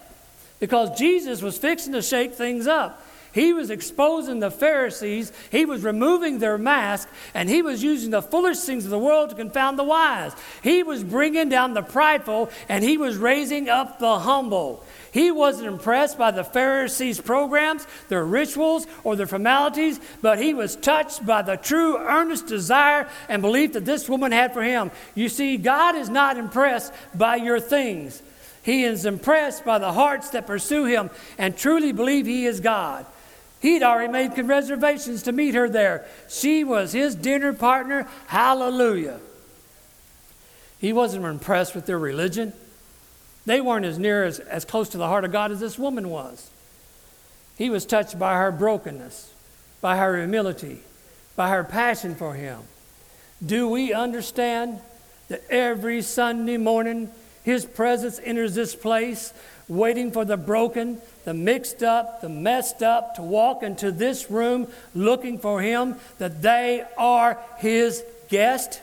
[0.60, 3.02] because Jesus was fixing to shake things up.
[3.34, 8.22] He was exposing the Pharisees, he was removing their mask, and he was using the
[8.22, 10.34] foolish things of the world to confound the wise.
[10.62, 14.84] He was bringing down the prideful, and he was raising up the humble.
[15.12, 20.76] He wasn't impressed by the Pharisees' programs, their rituals, or their formalities, but he was
[20.76, 24.92] touched by the true, earnest desire and belief that this woman had for him.
[25.16, 28.22] You see, God is not impressed by your things.
[28.64, 33.06] He is impressed by the hearts that pursue him and truly believe he is God.
[33.62, 36.06] He'd already made reservations to meet her there.
[36.28, 38.08] She was his dinner partner.
[38.28, 39.20] Hallelujah.
[40.80, 42.54] He wasn't impressed with their religion.
[43.46, 46.10] They weren't as near as, as close to the heart of God as this woman
[46.10, 46.50] was.
[47.56, 49.32] He was touched by her brokenness,
[49.80, 50.80] by her humility,
[51.36, 52.62] by her passion for him.
[53.46, 54.80] Do we understand
[55.28, 57.12] that every Sunday morning
[57.44, 59.34] his presence enters this place,
[59.68, 64.68] waiting for the broken, the mixed up, the messed up to walk into this room
[64.96, 68.82] looking for him, that they are his guest?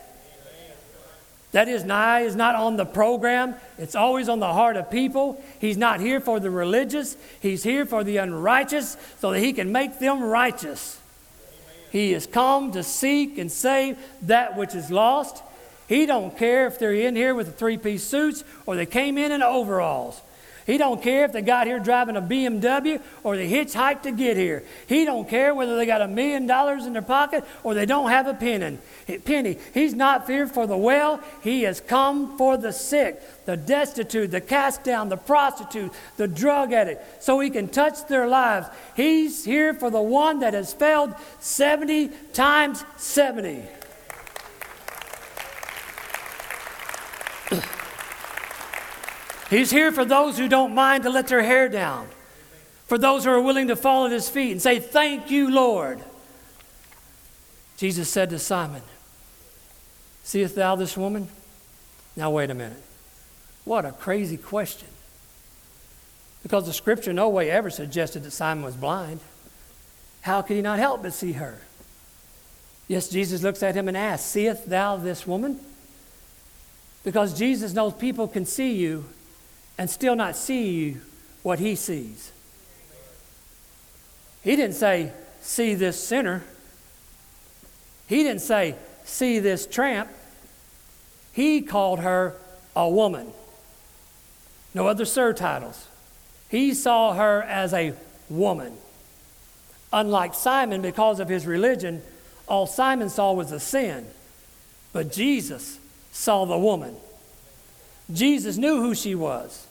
[1.51, 3.55] That is nigh is not on the program.
[3.79, 5.41] It's always on the heart of people.
[5.59, 7.17] He's not here for the religious.
[7.41, 10.99] He's here for the unrighteous so that he can make them righteous.
[11.91, 15.41] He is come to seek and save that which is lost.
[15.87, 19.31] He don't care if they're in here with the three-piece suits or they came in
[19.31, 20.21] in overalls.
[20.69, 24.37] He don't care if they got here driving a BMW or they hitchhiked to get
[24.37, 24.63] here.
[24.85, 28.11] He don't care whether they got a million dollars in their pocket or they don't
[28.11, 28.77] have a penny.
[29.25, 29.57] penny.
[29.73, 31.23] He's not feared for the well.
[31.41, 36.71] He has come for the sick, the destitute, the cast down, the prostitute, the drug
[36.71, 38.67] addict, so he can touch their lives.
[38.95, 43.63] He's here for the one that has failed 70 times 70.
[49.49, 52.07] He's here for those who don't mind to let their hair down,
[52.85, 55.99] for those who are willing to fall at his feet and say, Thank you, Lord.
[57.77, 58.81] Jesus said to Simon,
[60.23, 61.29] Seest thou this woman?
[62.15, 62.81] Now, wait a minute.
[63.65, 64.87] What a crazy question.
[66.43, 69.19] Because the scripture no way ever suggested that Simon was blind.
[70.21, 71.59] How could he not help but see her?
[72.87, 75.59] Yes, Jesus looks at him and asks, Seest thou this woman?
[77.03, 79.05] Because Jesus knows people can see you
[79.79, 80.97] and still not see
[81.41, 82.33] what he sees.
[84.43, 86.43] He didn't say, see this sinner.
[88.07, 90.09] He didn't say, see this tramp.
[91.31, 92.35] He called her
[92.75, 93.31] a woman.
[94.73, 95.87] No other surtitles.
[96.49, 97.93] He saw her as a
[98.29, 98.73] woman.
[99.93, 102.01] Unlike Simon, because of his religion,
[102.49, 104.07] all Simon saw was a sin.
[104.91, 105.79] But Jesus
[106.11, 106.97] saw the woman.
[108.11, 109.67] Jesus knew who she was.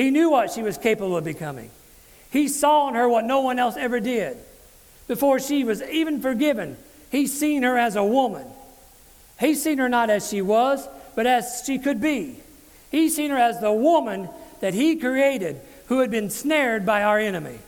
[0.00, 1.68] He knew what she was capable of becoming.
[2.30, 4.38] He saw in her what no one else ever did.
[5.06, 6.78] Before she was even forgiven,
[7.10, 8.46] he's seen her as a woman.
[9.38, 12.36] He's seen her not as she was, but as she could be.
[12.90, 14.30] He's seen her as the woman
[14.60, 17.58] that he created who had been snared by our enemy.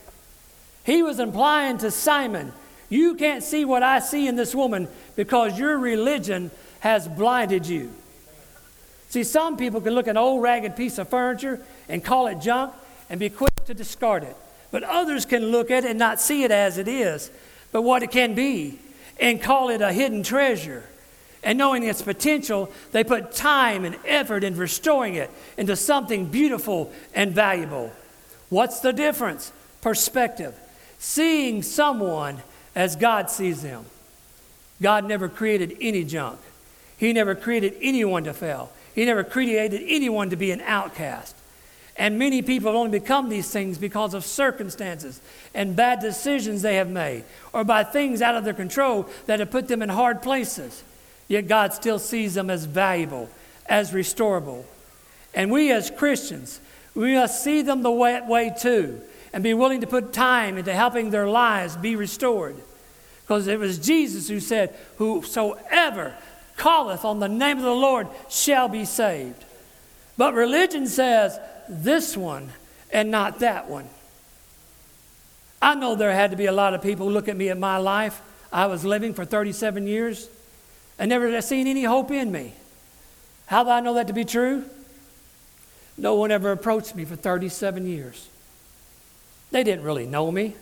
[0.87, 2.51] He was implying to Simon,
[2.89, 7.91] You can't see what I see in this woman because your religion has blinded you.
[9.09, 12.39] See, some people can look at an old ragged piece of furniture and call it
[12.39, 12.73] junk
[13.09, 14.35] and be quick to discard it.
[14.71, 17.29] But others can look at it and not see it as it is,
[17.71, 18.79] but what it can be,
[19.19, 20.83] and call it a hidden treasure.
[21.43, 26.91] And knowing its potential, they put time and effort in restoring it into something beautiful
[27.13, 27.91] and valuable.
[28.49, 29.51] What's the difference?
[29.81, 30.55] Perspective.
[30.99, 32.41] Seeing someone
[32.75, 33.85] as God sees them.
[34.81, 36.39] God never created any junk.
[36.97, 38.71] He never created anyone to fail.
[38.95, 41.35] He never created anyone to be an outcast.
[41.95, 45.21] And many people have only become these things because of circumstances
[45.53, 47.23] and bad decisions they have made,
[47.53, 50.83] or by things out of their control that have put them in hard places.
[51.27, 53.29] Yet God still sees them as valuable,
[53.67, 54.65] as restorable.
[55.35, 56.59] And we as Christians,
[56.95, 60.73] we must see them the way, way too, and be willing to put time into
[60.73, 62.55] helping their lives be restored.
[63.21, 66.13] Because it was Jesus who said, Whosoever
[66.57, 69.43] calleth on the name of the Lord shall be saved.
[70.17, 72.49] But religion says, this one
[72.91, 73.87] and not that one.
[75.61, 77.77] I know there had to be a lot of people look at me at my
[77.77, 78.21] life.
[78.51, 80.29] I was living for 37 years
[80.99, 82.53] and never had seen any hope in me.
[83.45, 84.65] How do I know that to be true?
[85.97, 88.27] No one ever approached me for 37 years.
[89.51, 90.55] They didn't really know me.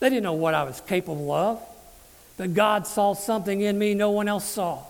[0.00, 1.62] They didn't know what I was capable of.
[2.36, 4.82] But God saw something in me no one else saw.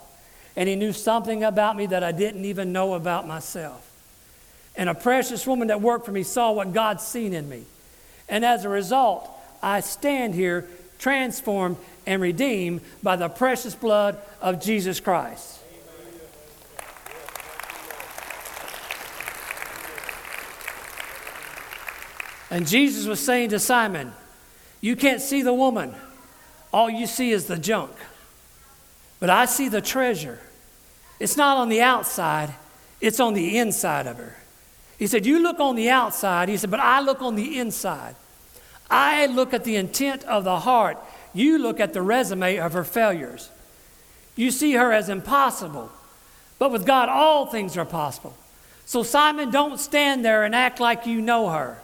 [0.57, 3.89] And He knew something about me that I didn't even know about myself.
[4.76, 7.64] And a precious woman that worked for me saw what God's seen in me.
[8.28, 9.28] And as a result,
[9.62, 10.68] I stand here
[10.98, 15.58] transformed and redeemed by the precious blood of Jesus Christ.
[22.50, 24.12] And Jesus was saying to Simon,
[24.80, 25.94] You can't see the woman,
[26.72, 27.92] all you see is the junk.
[29.20, 30.40] But I see the treasure.
[31.20, 32.54] It's not on the outside,
[33.00, 34.36] it's on the inside of her.
[35.01, 36.51] He said, You look on the outside.
[36.51, 38.14] He said, But I look on the inside.
[38.90, 40.98] I look at the intent of the heart.
[41.32, 43.48] You look at the resume of her failures.
[44.36, 45.90] You see her as impossible.
[46.59, 48.36] But with God, all things are possible.
[48.84, 51.80] So, Simon, don't stand there and act like you know her.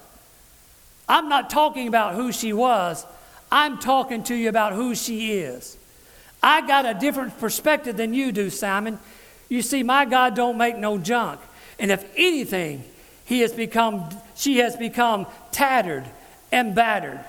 [1.09, 3.07] I'm not talking about who she was,
[3.51, 5.79] I'm talking to you about who she is.
[6.43, 8.99] I got a different perspective than you do, Simon.
[9.49, 11.41] You see, my God don't make no junk.
[11.79, 12.85] And if anything,
[13.27, 16.05] he has become, she has become tattered
[16.51, 17.21] and battered.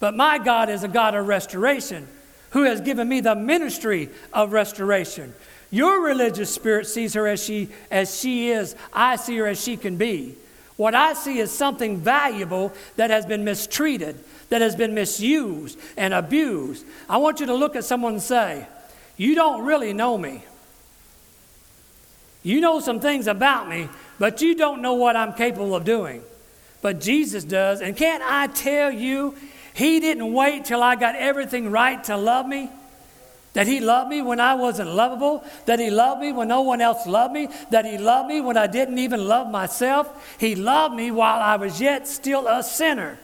[0.00, 2.08] But my God is a God of restoration
[2.50, 5.34] who has given me the ministry of restoration.
[5.70, 8.74] Your religious spirit sees her as she, as she is.
[8.92, 10.36] I see her as she can be.
[10.76, 16.14] What I see is something valuable that has been mistreated, that has been misused and
[16.14, 16.84] abused.
[17.08, 18.66] I want you to look at someone and say,
[19.16, 20.44] You don't really know me.
[22.44, 23.88] You know some things about me,
[24.18, 26.22] but you don't know what I'm capable of doing.
[26.82, 27.80] But Jesus does.
[27.80, 29.34] And can't I tell you,
[29.72, 32.68] He didn't wait till I got everything right to love me?
[33.54, 35.44] That He loved me when I wasn't lovable?
[35.66, 37.48] That He loved me when no one else loved me?
[37.70, 40.36] That He loved me when I didn't even love myself?
[40.38, 43.18] He loved me while I was yet still a sinner.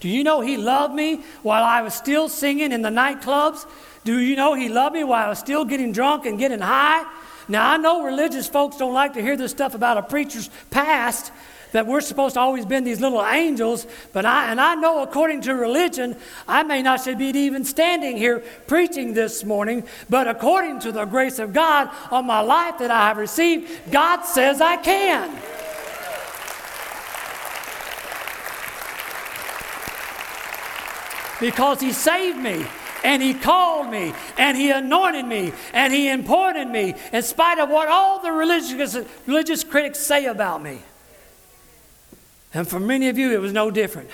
[0.00, 3.64] Do you know He loved me while I was still singing in the nightclubs?
[4.04, 7.06] Do you know He loved me while I was still getting drunk and getting high?
[7.48, 11.30] Now, I know religious folks don't like to hear this stuff about a preacher's past,
[11.72, 15.40] that we're supposed to always be these little angels, but I, and I know according
[15.42, 16.16] to religion,
[16.46, 21.04] I may not should be even standing here preaching this morning, but according to the
[21.04, 25.36] grace of God on my life that I have received, God says I can.
[31.40, 32.64] Because He saved me
[33.04, 37.68] and He called me, and He anointed me, and He imported me, in spite of
[37.68, 40.80] what all the religious, religious critics say about me.
[42.52, 44.10] And for many of you, it was no different.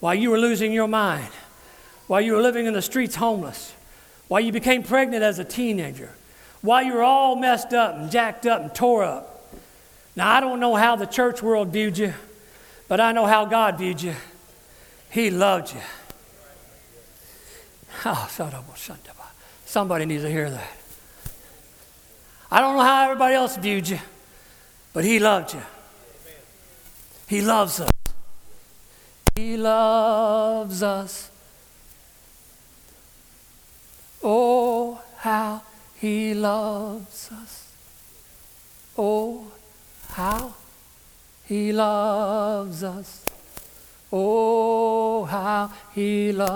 [0.00, 1.32] While you were losing your mind,
[2.06, 3.74] while you were living in the streets homeless,
[4.28, 6.10] while you became pregnant as a teenager,
[6.60, 9.52] while you were all messed up and jacked up and tore up.
[10.16, 12.14] Now, I don't know how the church world viewed you,
[12.86, 14.14] but I know how God viewed you.
[15.10, 15.80] He loved you.
[18.04, 18.28] Oh,
[19.64, 20.70] somebody needs to hear that.
[22.50, 23.98] I don't know how everybody else viewed you,
[24.92, 25.62] but He loved you.
[27.26, 27.90] He loves us.
[29.34, 31.30] He loves us.
[34.22, 35.62] Oh, how
[35.96, 37.72] He loves us.
[38.96, 39.50] Oh,
[40.10, 40.54] how
[41.46, 43.24] He loves us.
[44.16, 46.54] Oh, how he loves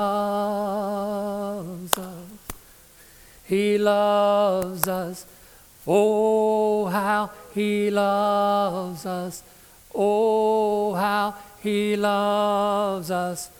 [1.99, 2.29] us.
[3.47, 5.27] He loves us.
[5.85, 9.43] Oh, how he loves us.
[9.93, 13.51] Oh, how he loves us.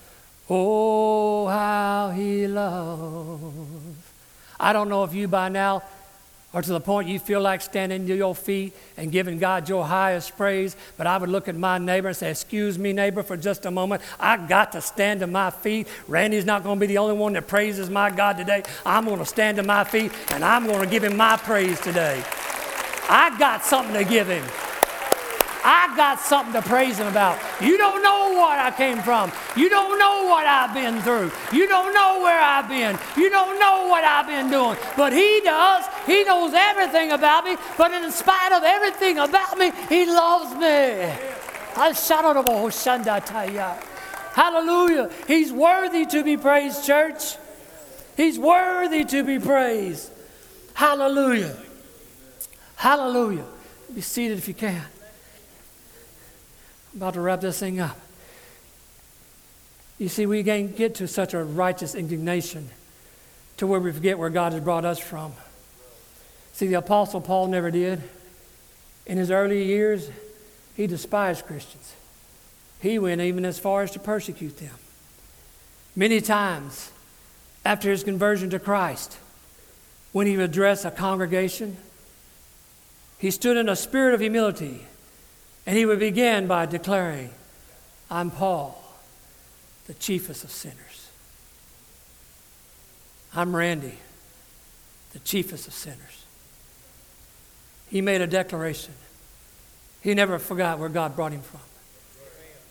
[0.49, 3.97] Oh, how he loves.
[4.61, 5.83] I don't know if you by now
[6.59, 9.87] or to the point you feel like standing to your feet and giving God your
[9.87, 10.75] highest praise.
[10.97, 13.71] But I would look at my neighbor and say, Excuse me, neighbor, for just a
[13.71, 14.03] moment.
[14.19, 15.87] I got to stand to my feet.
[16.09, 18.65] Randy's not going to be the only one that praises my God today.
[18.85, 21.79] I'm going to stand to my feet and I'm going to give him my praise
[21.79, 22.25] today.
[23.09, 24.45] I got something to give him.
[25.71, 27.39] I got something to praise him about.
[27.61, 29.31] You don't know what I came from.
[29.55, 31.31] You don't know what I've been through.
[31.53, 32.99] You don't know where I've been.
[33.19, 34.79] You don't know what I've been doing.
[34.97, 35.85] But he does.
[36.07, 37.59] He knows everything about me.
[37.77, 41.15] But in spite of everything about me, he loves me.
[44.33, 45.11] Hallelujah.
[45.27, 47.37] He's worthy to be praised, church.
[48.17, 50.11] He's worthy to be praised.
[50.73, 51.55] Hallelujah.
[52.77, 53.45] Hallelujah.
[53.95, 54.83] Be seated if you can
[56.99, 57.97] about to wrap this thing up.
[59.99, 62.71] You see, we can't get to such a righteous indignation
[63.59, 65.33] to where we forget where God has brought us from.
[66.55, 68.03] See, the Apostle Paul never did.
[69.07, 70.11] In his early years,
[70.77, 71.95] he despised Christians.
[72.81, 74.75] He went even as far as to persecute them.
[75.95, 76.91] Many times
[77.65, 79.19] after his conversion to Christ,
[80.11, 81.77] when he would address a congregation,
[83.19, 84.88] he stood in a spirit of humility
[85.69, 87.29] and he would begin by declaring,
[88.11, 88.83] I'm Paul,
[89.87, 91.11] the chiefest of sinners.
[93.35, 93.99] I'm Randy,
[95.13, 96.25] the chiefest of sinners.
[97.91, 98.95] He made a declaration.
[100.01, 101.61] He never forgot where God brought him from.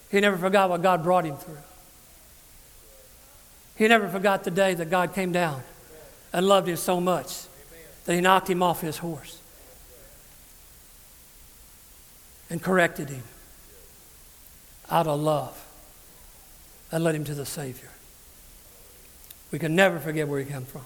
[0.09, 1.59] He never forgot what God brought him through.
[3.75, 5.61] He never forgot the day that God came down
[6.33, 7.43] and loved him so much
[8.05, 9.39] that he knocked him off his horse
[12.49, 13.23] and corrected him
[14.89, 15.65] out of love
[16.91, 17.89] and led him to the Savior.
[19.51, 20.83] We can never forget where he came from.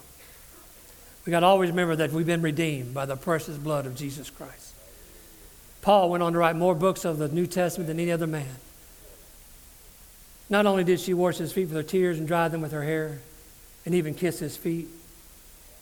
[1.26, 4.30] We got to always remember that we've been redeemed by the precious blood of Jesus
[4.30, 4.74] Christ.
[5.82, 8.56] Paul went on to write more books of the New Testament than any other man.
[10.50, 12.84] Not only did she wash his feet with her tears and dry them with her
[12.84, 13.20] hair
[13.86, 14.88] and even kiss his feet,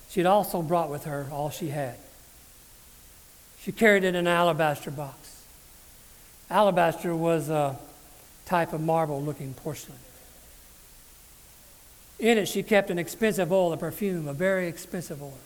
[0.08, 1.96] she had also brought with her all she had.
[3.60, 5.19] She carried it in an alabaster box.
[6.50, 7.78] Alabaster was a
[8.44, 9.98] type of marble looking porcelain.
[12.18, 15.38] In it, she kept an expensive oil, a perfume, a very expensive oil.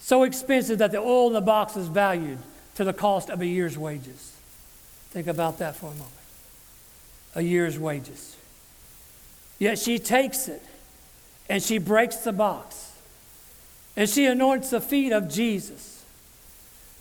[0.00, 2.38] So expensive that the oil in the box was valued
[2.74, 4.32] to the cost of a year's wages.
[5.10, 6.12] Think about that for a moment.
[7.36, 8.36] A year's wages.
[9.58, 10.62] Yet she takes it
[11.48, 12.92] and she breaks the box
[13.96, 16.04] and she anoints the feet of Jesus.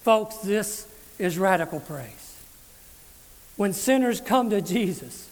[0.02, 0.88] Folks, this
[1.20, 2.25] is radical praise
[3.58, 5.30] when sinners come to Jesus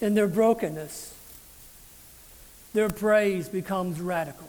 [0.00, 1.14] in their brokenness,
[2.72, 4.48] their praise becomes radical.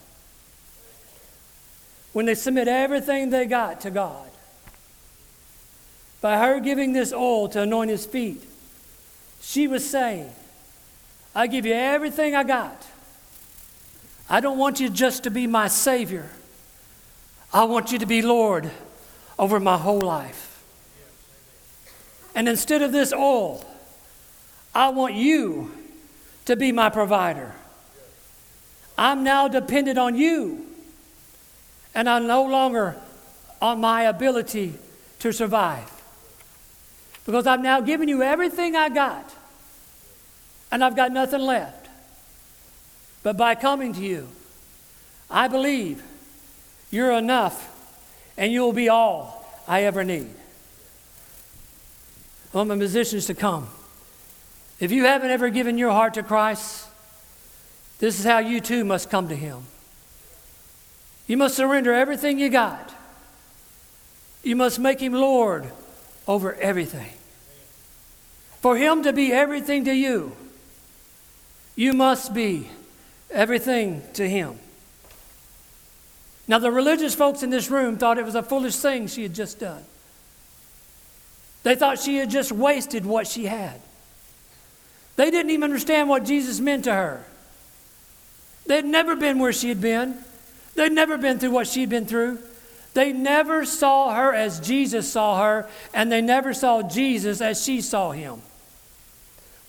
[2.13, 4.29] When they submit everything they got to God,
[6.19, 8.43] by her giving this oil to anoint his feet,
[9.41, 10.31] she was saying,
[11.33, 12.85] I give you everything I got.
[14.29, 16.29] I don't want you just to be my Savior.
[17.53, 18.69] I want you to be Lord
[19.39, 20.50] over my whole life.
[22.35, 23.65] And instead of this oil,
[24.73, 25.71] I want you
[26.45, 27.53] to be my provider.
[28.97, 30.65] I'm now dependent on you.
[31.93, 32.95] And I'm no longer
[33.61, 34.73] on my ability
[35.19, 35.89] to survive.
[37.25, 39.33] Because I've now given you everything I got.
[40.71, 41.89] And I've got nothing left.
[43.23, 44.27] But by coming to you,
[45.29, 46.01] I believe
[46.89, 47.67] you're enough
[48.37, 50.33] and you'll be all I ever need.
[52.53, 53.67] I want my musicians to come.
[54.79, 56.87] If you haven't ever given your heart to Christ,
[57.99, 59.63] this is how you too must come to Him.
[61.27, 62.93] You must surrender everything you got.
[64.43, 65.71] You must make Him Lord
[66.27, 67.13] over everything.
[68.59, 70.35] For Him to be everything to you,
[71.75, 72.69] you must be
[73.29, 74.59] everything to Him.
[76.47, 79.33] Now, the religious folks in this room thought it was a foolish thing she had
[79.33, 79.85] just done.
[81.63, 83.79] They thought she had just wasted what she had.
[85.15, 87.23] They didn't even understand what Jesus meant to her.
[88.65, 90.17] They'd never been where she had been,
[90.75, 92.39] they'd never been through what she'd been through.
[92.93, 97.81] They never saw her as Jesus saw her, and they never saw Jesus as she
[97.81, 98.41] saw him.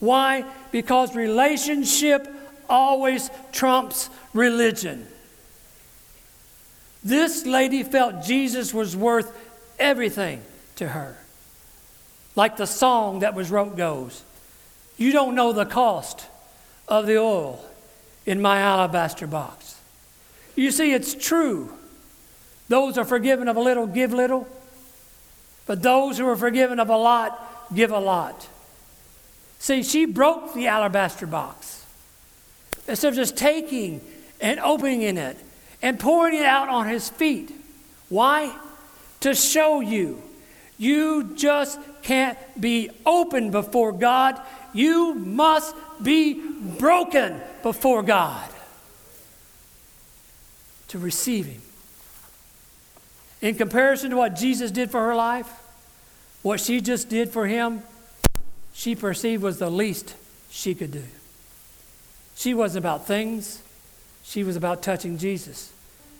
[0.00, 0.44] Why?
[0.72, 2.26] Because relationship
[2.68, 5.06] always trumps religion.
[7.04, 9.32] This lady felt Jesus was worth
[9.78, 10.42] everything
[10.76, 11.16] to her.
[12.34, 14.22] Like the song that was wrote goes,
[14.96, 16.26] you don't know the cost
[16.88, 17.64] of the oil
[18.24, 19.78] in my alabaster box.
[20.54, 21.72] You see, it's true.
[22.68, 24.46] Those are forgiven of a little, give little.
[25.66, 28.48] But those who are forgiven of a lot, give a lot.
[29.58, 31.84] See, she broke the alabaster box.
[32.88, 34.00] Instead of just taking
[34.40, 35.36] and opening it
[35.80, 37.52] and pouring it out on his feet.
[38.08, 38.54] Why?
[39.20, 40.22] To show you.
[40.78, 44.40] You just can't be open before God.
[44.72, 46.34] You must be
[46.78, 48.48] broken before God
[50.88, 51.62] to receive Him.
[53.40, 55.50] In comparison to what Jesus did for her life,
[56.42, 57.82] what she just did for Him,
[58.72, 60.14] she perceived was the least
[60.50, 61.04] she could do.
[62.36, 63.62] She wasn't about things,
[64.22, 65.72] she was about touching Jesus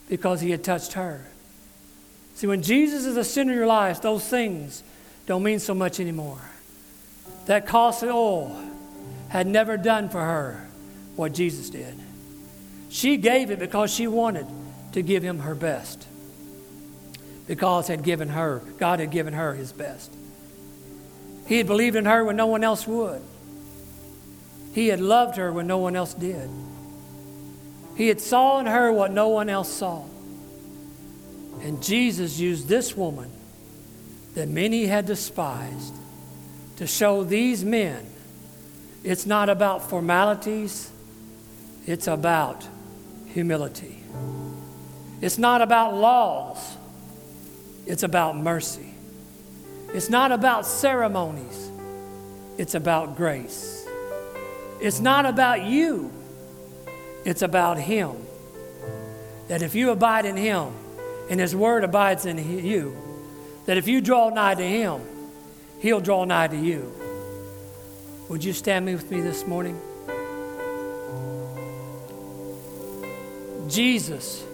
[0.08, 1.26] because He had touched her.
[2.34, 4.82] See, when Jesus is the center of your life, those things
[5.26, 6.40] don't mean so much anymore.
[7.46, 8.56] That costly oil
[9.28, 10.68] had never done for her
[11.16, 11.98] what Jesus did.
[12.88, 14.46] She gave it because she wanted
[14.92, 16.06] to give him her best.
[17.46, 20.12] Because had given her, God had given her his best.
[21.46, 23.22] He had believed in her when no one else would.
[24.74, 26.48] He had loved her when no one else did.
[27.96, 30.04] He had saw in her what no one else saw.
[31.62, 33.30] And Jesus used this woman
[34.34, 35.94] that many had despised
[36.76, 38.06] to show these men
[39.04, 40.90] it's not about formalities,
[41.86, 42.66] it's about
[43.26, 43.98] humility.
[45.20, 46.76] It's not about laws,
[47.86, 48.94] it's about mercy.
[49.92, 51.70] It's not about ceremonies,
[52.58, 53.86] it's about grace.
[54.80, 56.10] It's not about you,
[57.24, 58.16] it's about Him.
[59.48, 60.72] That if you abide in Him
[61.28, 62.96] and His Word abides in you,
[63.66, 65.00] that if you draw nigh to Him,
[65.80, 66.92] He'll draw nigh to you.
[68.28, 69.80] Would you stand with me this morning?
[73.68, 74.44] Jesus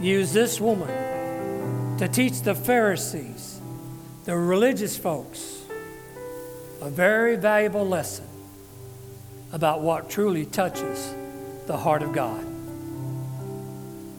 [0.00, 0.88] used this woman
[1.98, 3.60] to teach the Pharisees,
[4.24, 5.62] the religious folks,
[6.80, 8.26] a very valuable lesson
[9.52, 11.14] about what truly touches
[11.66, 12.44] the heart of God.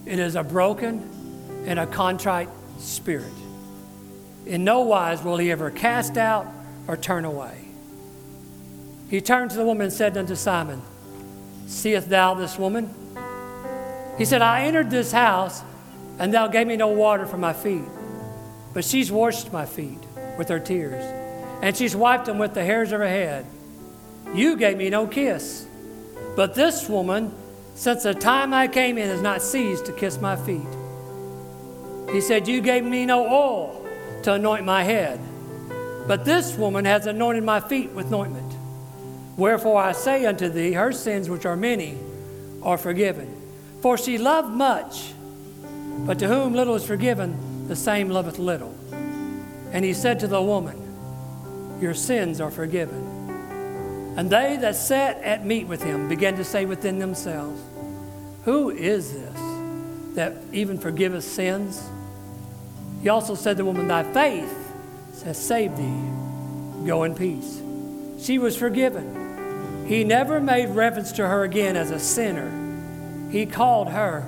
[0.06, 2.50] It is a broken and a contrite
[2.80, 3.34] spirit.
[4.48, 6.48] In no wise will he ever cast out
[6.88, 7.66] or turn away.
[9.10, 10.82] He turned to the woman and said unto Simon,
[11.66, 12.94] Seest thou this woman?
[14.18, 15.64] He said, I entered this house,
[16.18, 17.84] and thou gave me no water for my feet.
[18.74, 20.00] But she's washed my feet
[20.38, 21.04] with her tears,
[21.62, 23.46] and she's wiped them with the hairs of her head.
[24.34, 25.68] You gave me no kiss.
[26.38, 27.34] But this woman,
[27.76, 30.62] since the time I came in, has not ceased to kiss my feet.
[32.14, 33.87] He said, You gave me no oil
[34.24, 35.20] to anoint my head.
[36.08, 38.54] But this woman has anointed my feet with ointment.
[39.36, 41.98] Wherefore I say unto thee, her sins, which are many,
[42.64, 43.34] are forgiven.
[43.82, 45.14] For she loved much,
[46.06, 48.76] but to whom little is forgiven, the same loveth little.
[49.72, 53.16] And he said to the woman, Your sins are forgiven.
[54.18, 57.62] And they that sat at meat with him began to say within themselves,
[58.46, 59.42] Who is this
[60.16, 61.88] that even forgiveth sins?
[63.02, 64.54] He also said to the woman, Thy faith
[65.24, 66.86] has saved thee.
[66.86, 67.62] Go in peace.
[68.20, 69.86] She was forgiven.
[69.88, 73.30] He never made reference to her again as a sinner.
[73.32, 74.20] He called her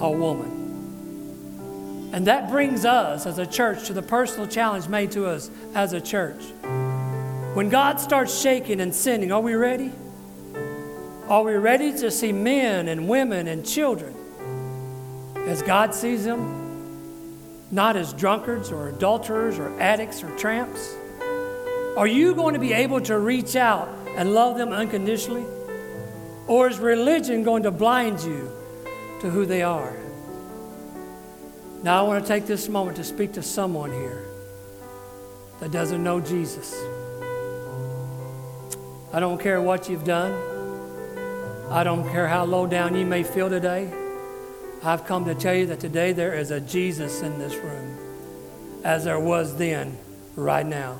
[0.00, 2.10] a woman.
[2.12, 5.92] And that brings us as a church to the personal challenge made to us as
[5.92, 6.42] a church.
[7.54, 9.92] When God starts shaking and sending, are we ready?
[11.28, 14.14] Are we ready to see men and women and children
[15.46, 16.61] as God sees them?
[17.72, 20.94] Not as drunkards or adulterers or addicts or tramps?
[21.96, 25.46] Are you going to be able to reach out and love them unconditionally?
[26.46, 28.52] Or is religion going to blind you
[29.22, 29.96] to who they are?
[31.82, 34.22] Now, I want to take this moment to speak to someone here
[35.60, 36.74] that doesn't know Jesus.
[39.14, 40.32] I don't care what you've done,
[41.70, 44.01] I don't care how low down you may feel today.
[44.84, 47.96] I've come to tell you that today there is a Jesus in this room,
[48.82, 49.96] as there was then,
[50.34, 50.98] right now.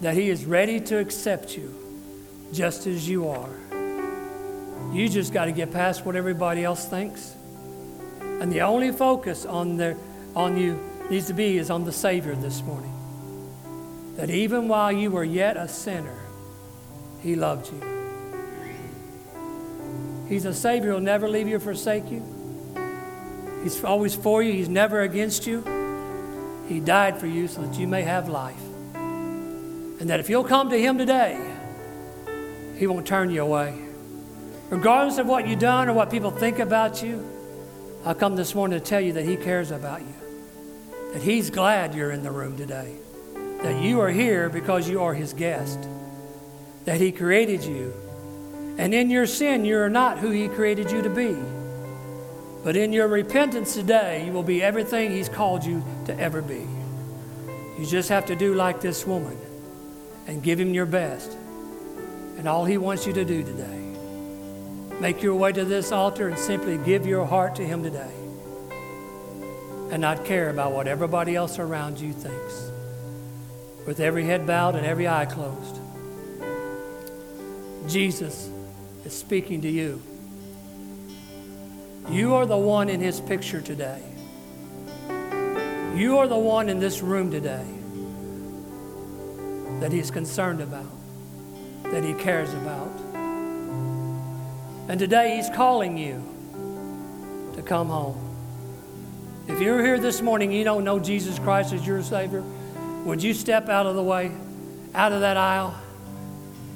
[0.00, 1.72] That He is ready to accept you
[2.52, 3.50] just as you are.
[4.92, 7.36] You just got to get past what everybody else thinks.
[8.20, 9.96] And the only focus on, their,
[10.34, 12.92] on you needs to be is on the Savior this morning.
[14.16, 16.18] That even while you were yet a sinner,
[17.22, 17.80] He loved you.
[20.28, 22.41] He's a Savior who'll never leave you or forsake you.
[23.62, 25.62] He's always for you, He's never against you.
[26.68, 28.60] He died for you so that you may have life.
[28.94, 31.38] And that if you'll come to Him today,
[32.76, 33.78] He won't turn you away.
[34.70, 37.28] Regardless of what you've done or what people think about you,
[38.04, 40.14] I come this morning to tell you that He cares about you,
[41.12, 42.96] that He's glad you're in the room today,
[43.62, 45.78] that you are here because you are His guest,
[46.84, 47.94] that He created you.
[48.78, 51.36] And in your sin, you are not who He created you to be.
[52.64, 56.66] But in your repentance today, you will be everything He's called you to ever be.
[57.78, 59.36] You just have to do like this woman
[60.28, 61.36] and give Him your best.
[62.38, 63.78] And all He wants you to do today.
[65.00, 68.12] Make your way to this altar and simply give your heart to Him today.
[69.90, 72.70] And not care about what everybody else around you thinks.
[73.86, 75.78] With every head bowed and every eye closed.
[77.88, 78.48] Jesus
[79.04, 80.00] is speaking to you.
[82.10, 84.02] You are the one in his picture today.
[85.94, 87.64] You are the one in this room today
[89.80, 90.86] that he's concerned about,
[91.84, 92.90] that he cares about.
[94.88, 96.22] And today he's calling you
[97.54, 98.28] to come home.
[99.48, 102.42] If you're here this morning you don't know Jesus Christ as your Savior,
[103.04, 104.32] would you step out of the way,
[104.94, 105.74] out of that aisle,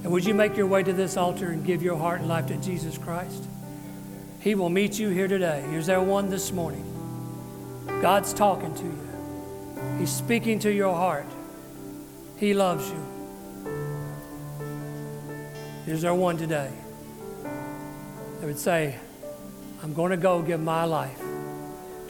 [0.02, 2.46] and would you make your way to this altar and give your heart and life
[2.46, 3.44] to Jesus Christ?
[4.46, 5.64] He will meet you here today.
[5.72, 6.84] Is there one this morning?
[8.00, 11.26] God's talking to you, He's speaking to your heart.
[12.36, 13.04] He loves you.
[15.88, 16.70] Is there one today
[17.42, 18.94] that would say,
[19.82, 21.20] I'm going to go give my life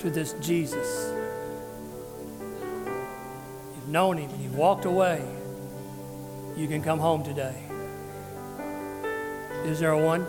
[0.00, 1.10] to this Jesus?
[3.76, 5.24] You've known Him and you've walked away.
[6.54, 7.56] You can come home today.
[9.64, 10.26] Is there one?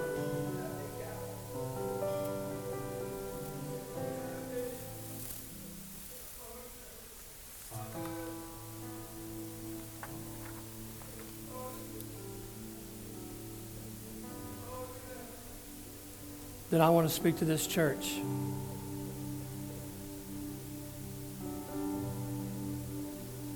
[16.77, 18.19] That I want to speak to this church.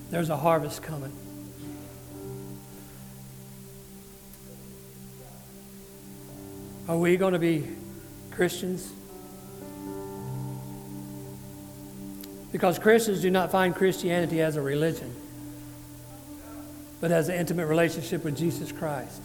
[0.10, 1.12] There's a harvest coming.
[6.88, 7.68] Are we going to be
[8.32, 8.92] Christians?
[12.52, 15.16] Because Christians do not find Christianity as a religion,
[17.00, 19.22] but as an intimate relationship with Jesus Christ.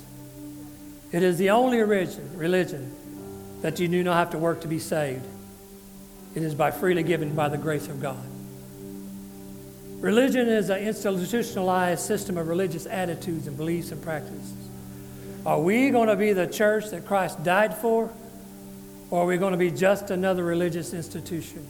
[1.13, 2.95] It is the only religion, religion
[3.67, 5.27] that you do not have to work to be saved.
[6.37, 8.25] It is by freely given by the grace of God.
[9.99, 14.55] Religion is an institutionalized system of religious attitudes and beliefs and practices.
[15.45, 18.09] Are we going to be the church that Christ died for?
[19.11, 21.67] Or are we going to be just another religious institution?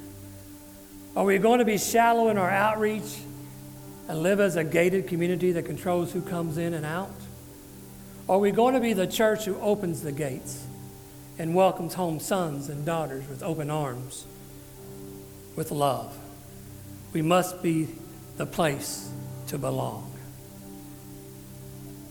[1.17, 3.21] Are we going to be shallow in our outreach
[4.07, 7.17] and live as a gated community that controls who comes in and out?
[8.29, 10.67] Are we going to be the church who opens the gates
[11.39, 14.25] and welcomes home sons and daughters with open arms,
[15.55, 16.17] with love.
[17.13, 17.89] We must be
[18.37, 19.11] the place
[19.49, 20.13] to belong.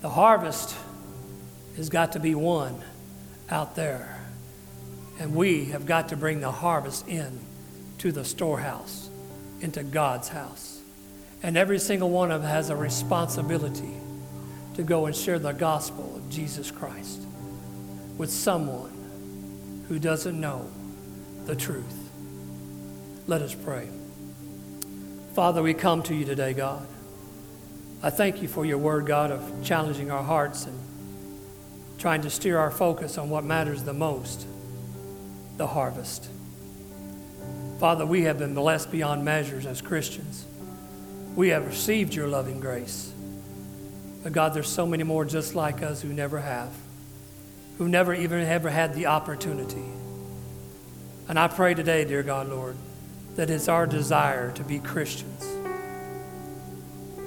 [0.00, 0.76] The harvest
[1.76, 2.82] has got to be won
[3.50, 4.20] out there.
[5.18, 7.40] And we have got to bring the harvest in
[7.98, 9.08] to the storehouse,
[9.60, 10.80] into God's house.
[11.42, 13.94] And every single one of us has a responsibility
[14.74, 17.22] to go and share the gospel of Jesus Christ
[18.18, 18.95] with someone
[19.88, 20.68] who doesn't know
[21.46, 22.10] the truth.
[23.26, 23.88] Let us pray.
[25.34, 26.86] Father, we come to you today, God.
[28.02, 30.78] I thank you for your word, God, of challenging our hearts and
[31.98, 34.46] trying to steer our focus on what matters the most
[35.56, 36.28] the harvest.
[37.80, 40.44] Father, we have been blessed beyond measures as Christians.
[41.34, 43.12] We have received your loving grace.
[44.22, 46.70] But God, there's so many more just like us who never have
[47.78, 49.84] who never even ever had the opportunity.
[51.28, 52.76] And I pray today, dear God, Lord,
[53.34, 55.46] that it's our desire to be Christians,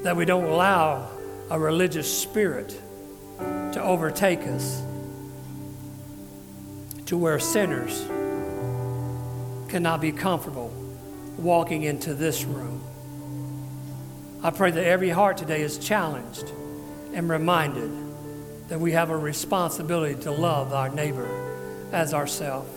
[0.04, 1.10] that we don't allow
[1.50, 2.80] a religious spirit
[3.40, 4.82] to overtake us
[7.06, 8.06] to where sinners
[9.70, 10.74] cannot be comfortable
[11.38, 12.82] walking into this room.
[14.42, 16.52] I pray that every heart today is challenged
[17.14, 17.92] and reminded
[18.70, 21.28] that we have a responsibility to love our neighbor
[21.92, 22.70] as ourselves,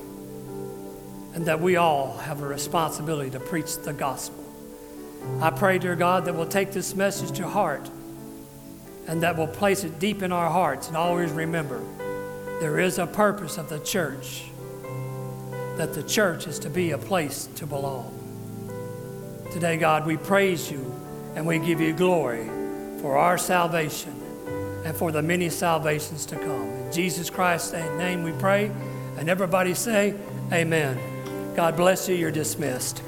[1.35, 4.43] and that we all have a responsibility to preach the gospel.
[5.41, 7.89] I pray, dear God, that we'll take this message to heart
[9.07, 11.81] and that we'll place it deep in our hearts and always remember
[12.61, 14.45] there is a purpose of the church,
[15.77, 18.19] that the church is to be a place to belong.
[19.53, 20.95] Today, God, we praise you
[21.35, 22.47] and we give you glory
[23.01, 24.22] for our salvation
[24.85, 26.69] and for the many salvations to come.
[26.69, 28.71] In Jesus Christ's name we pray.
[29.19, 30.15] And everybody say,
[30.53, 30.99] Amen.
[31.55, 32.15] God bless you.
[32.15, 33.03] You're dismissed.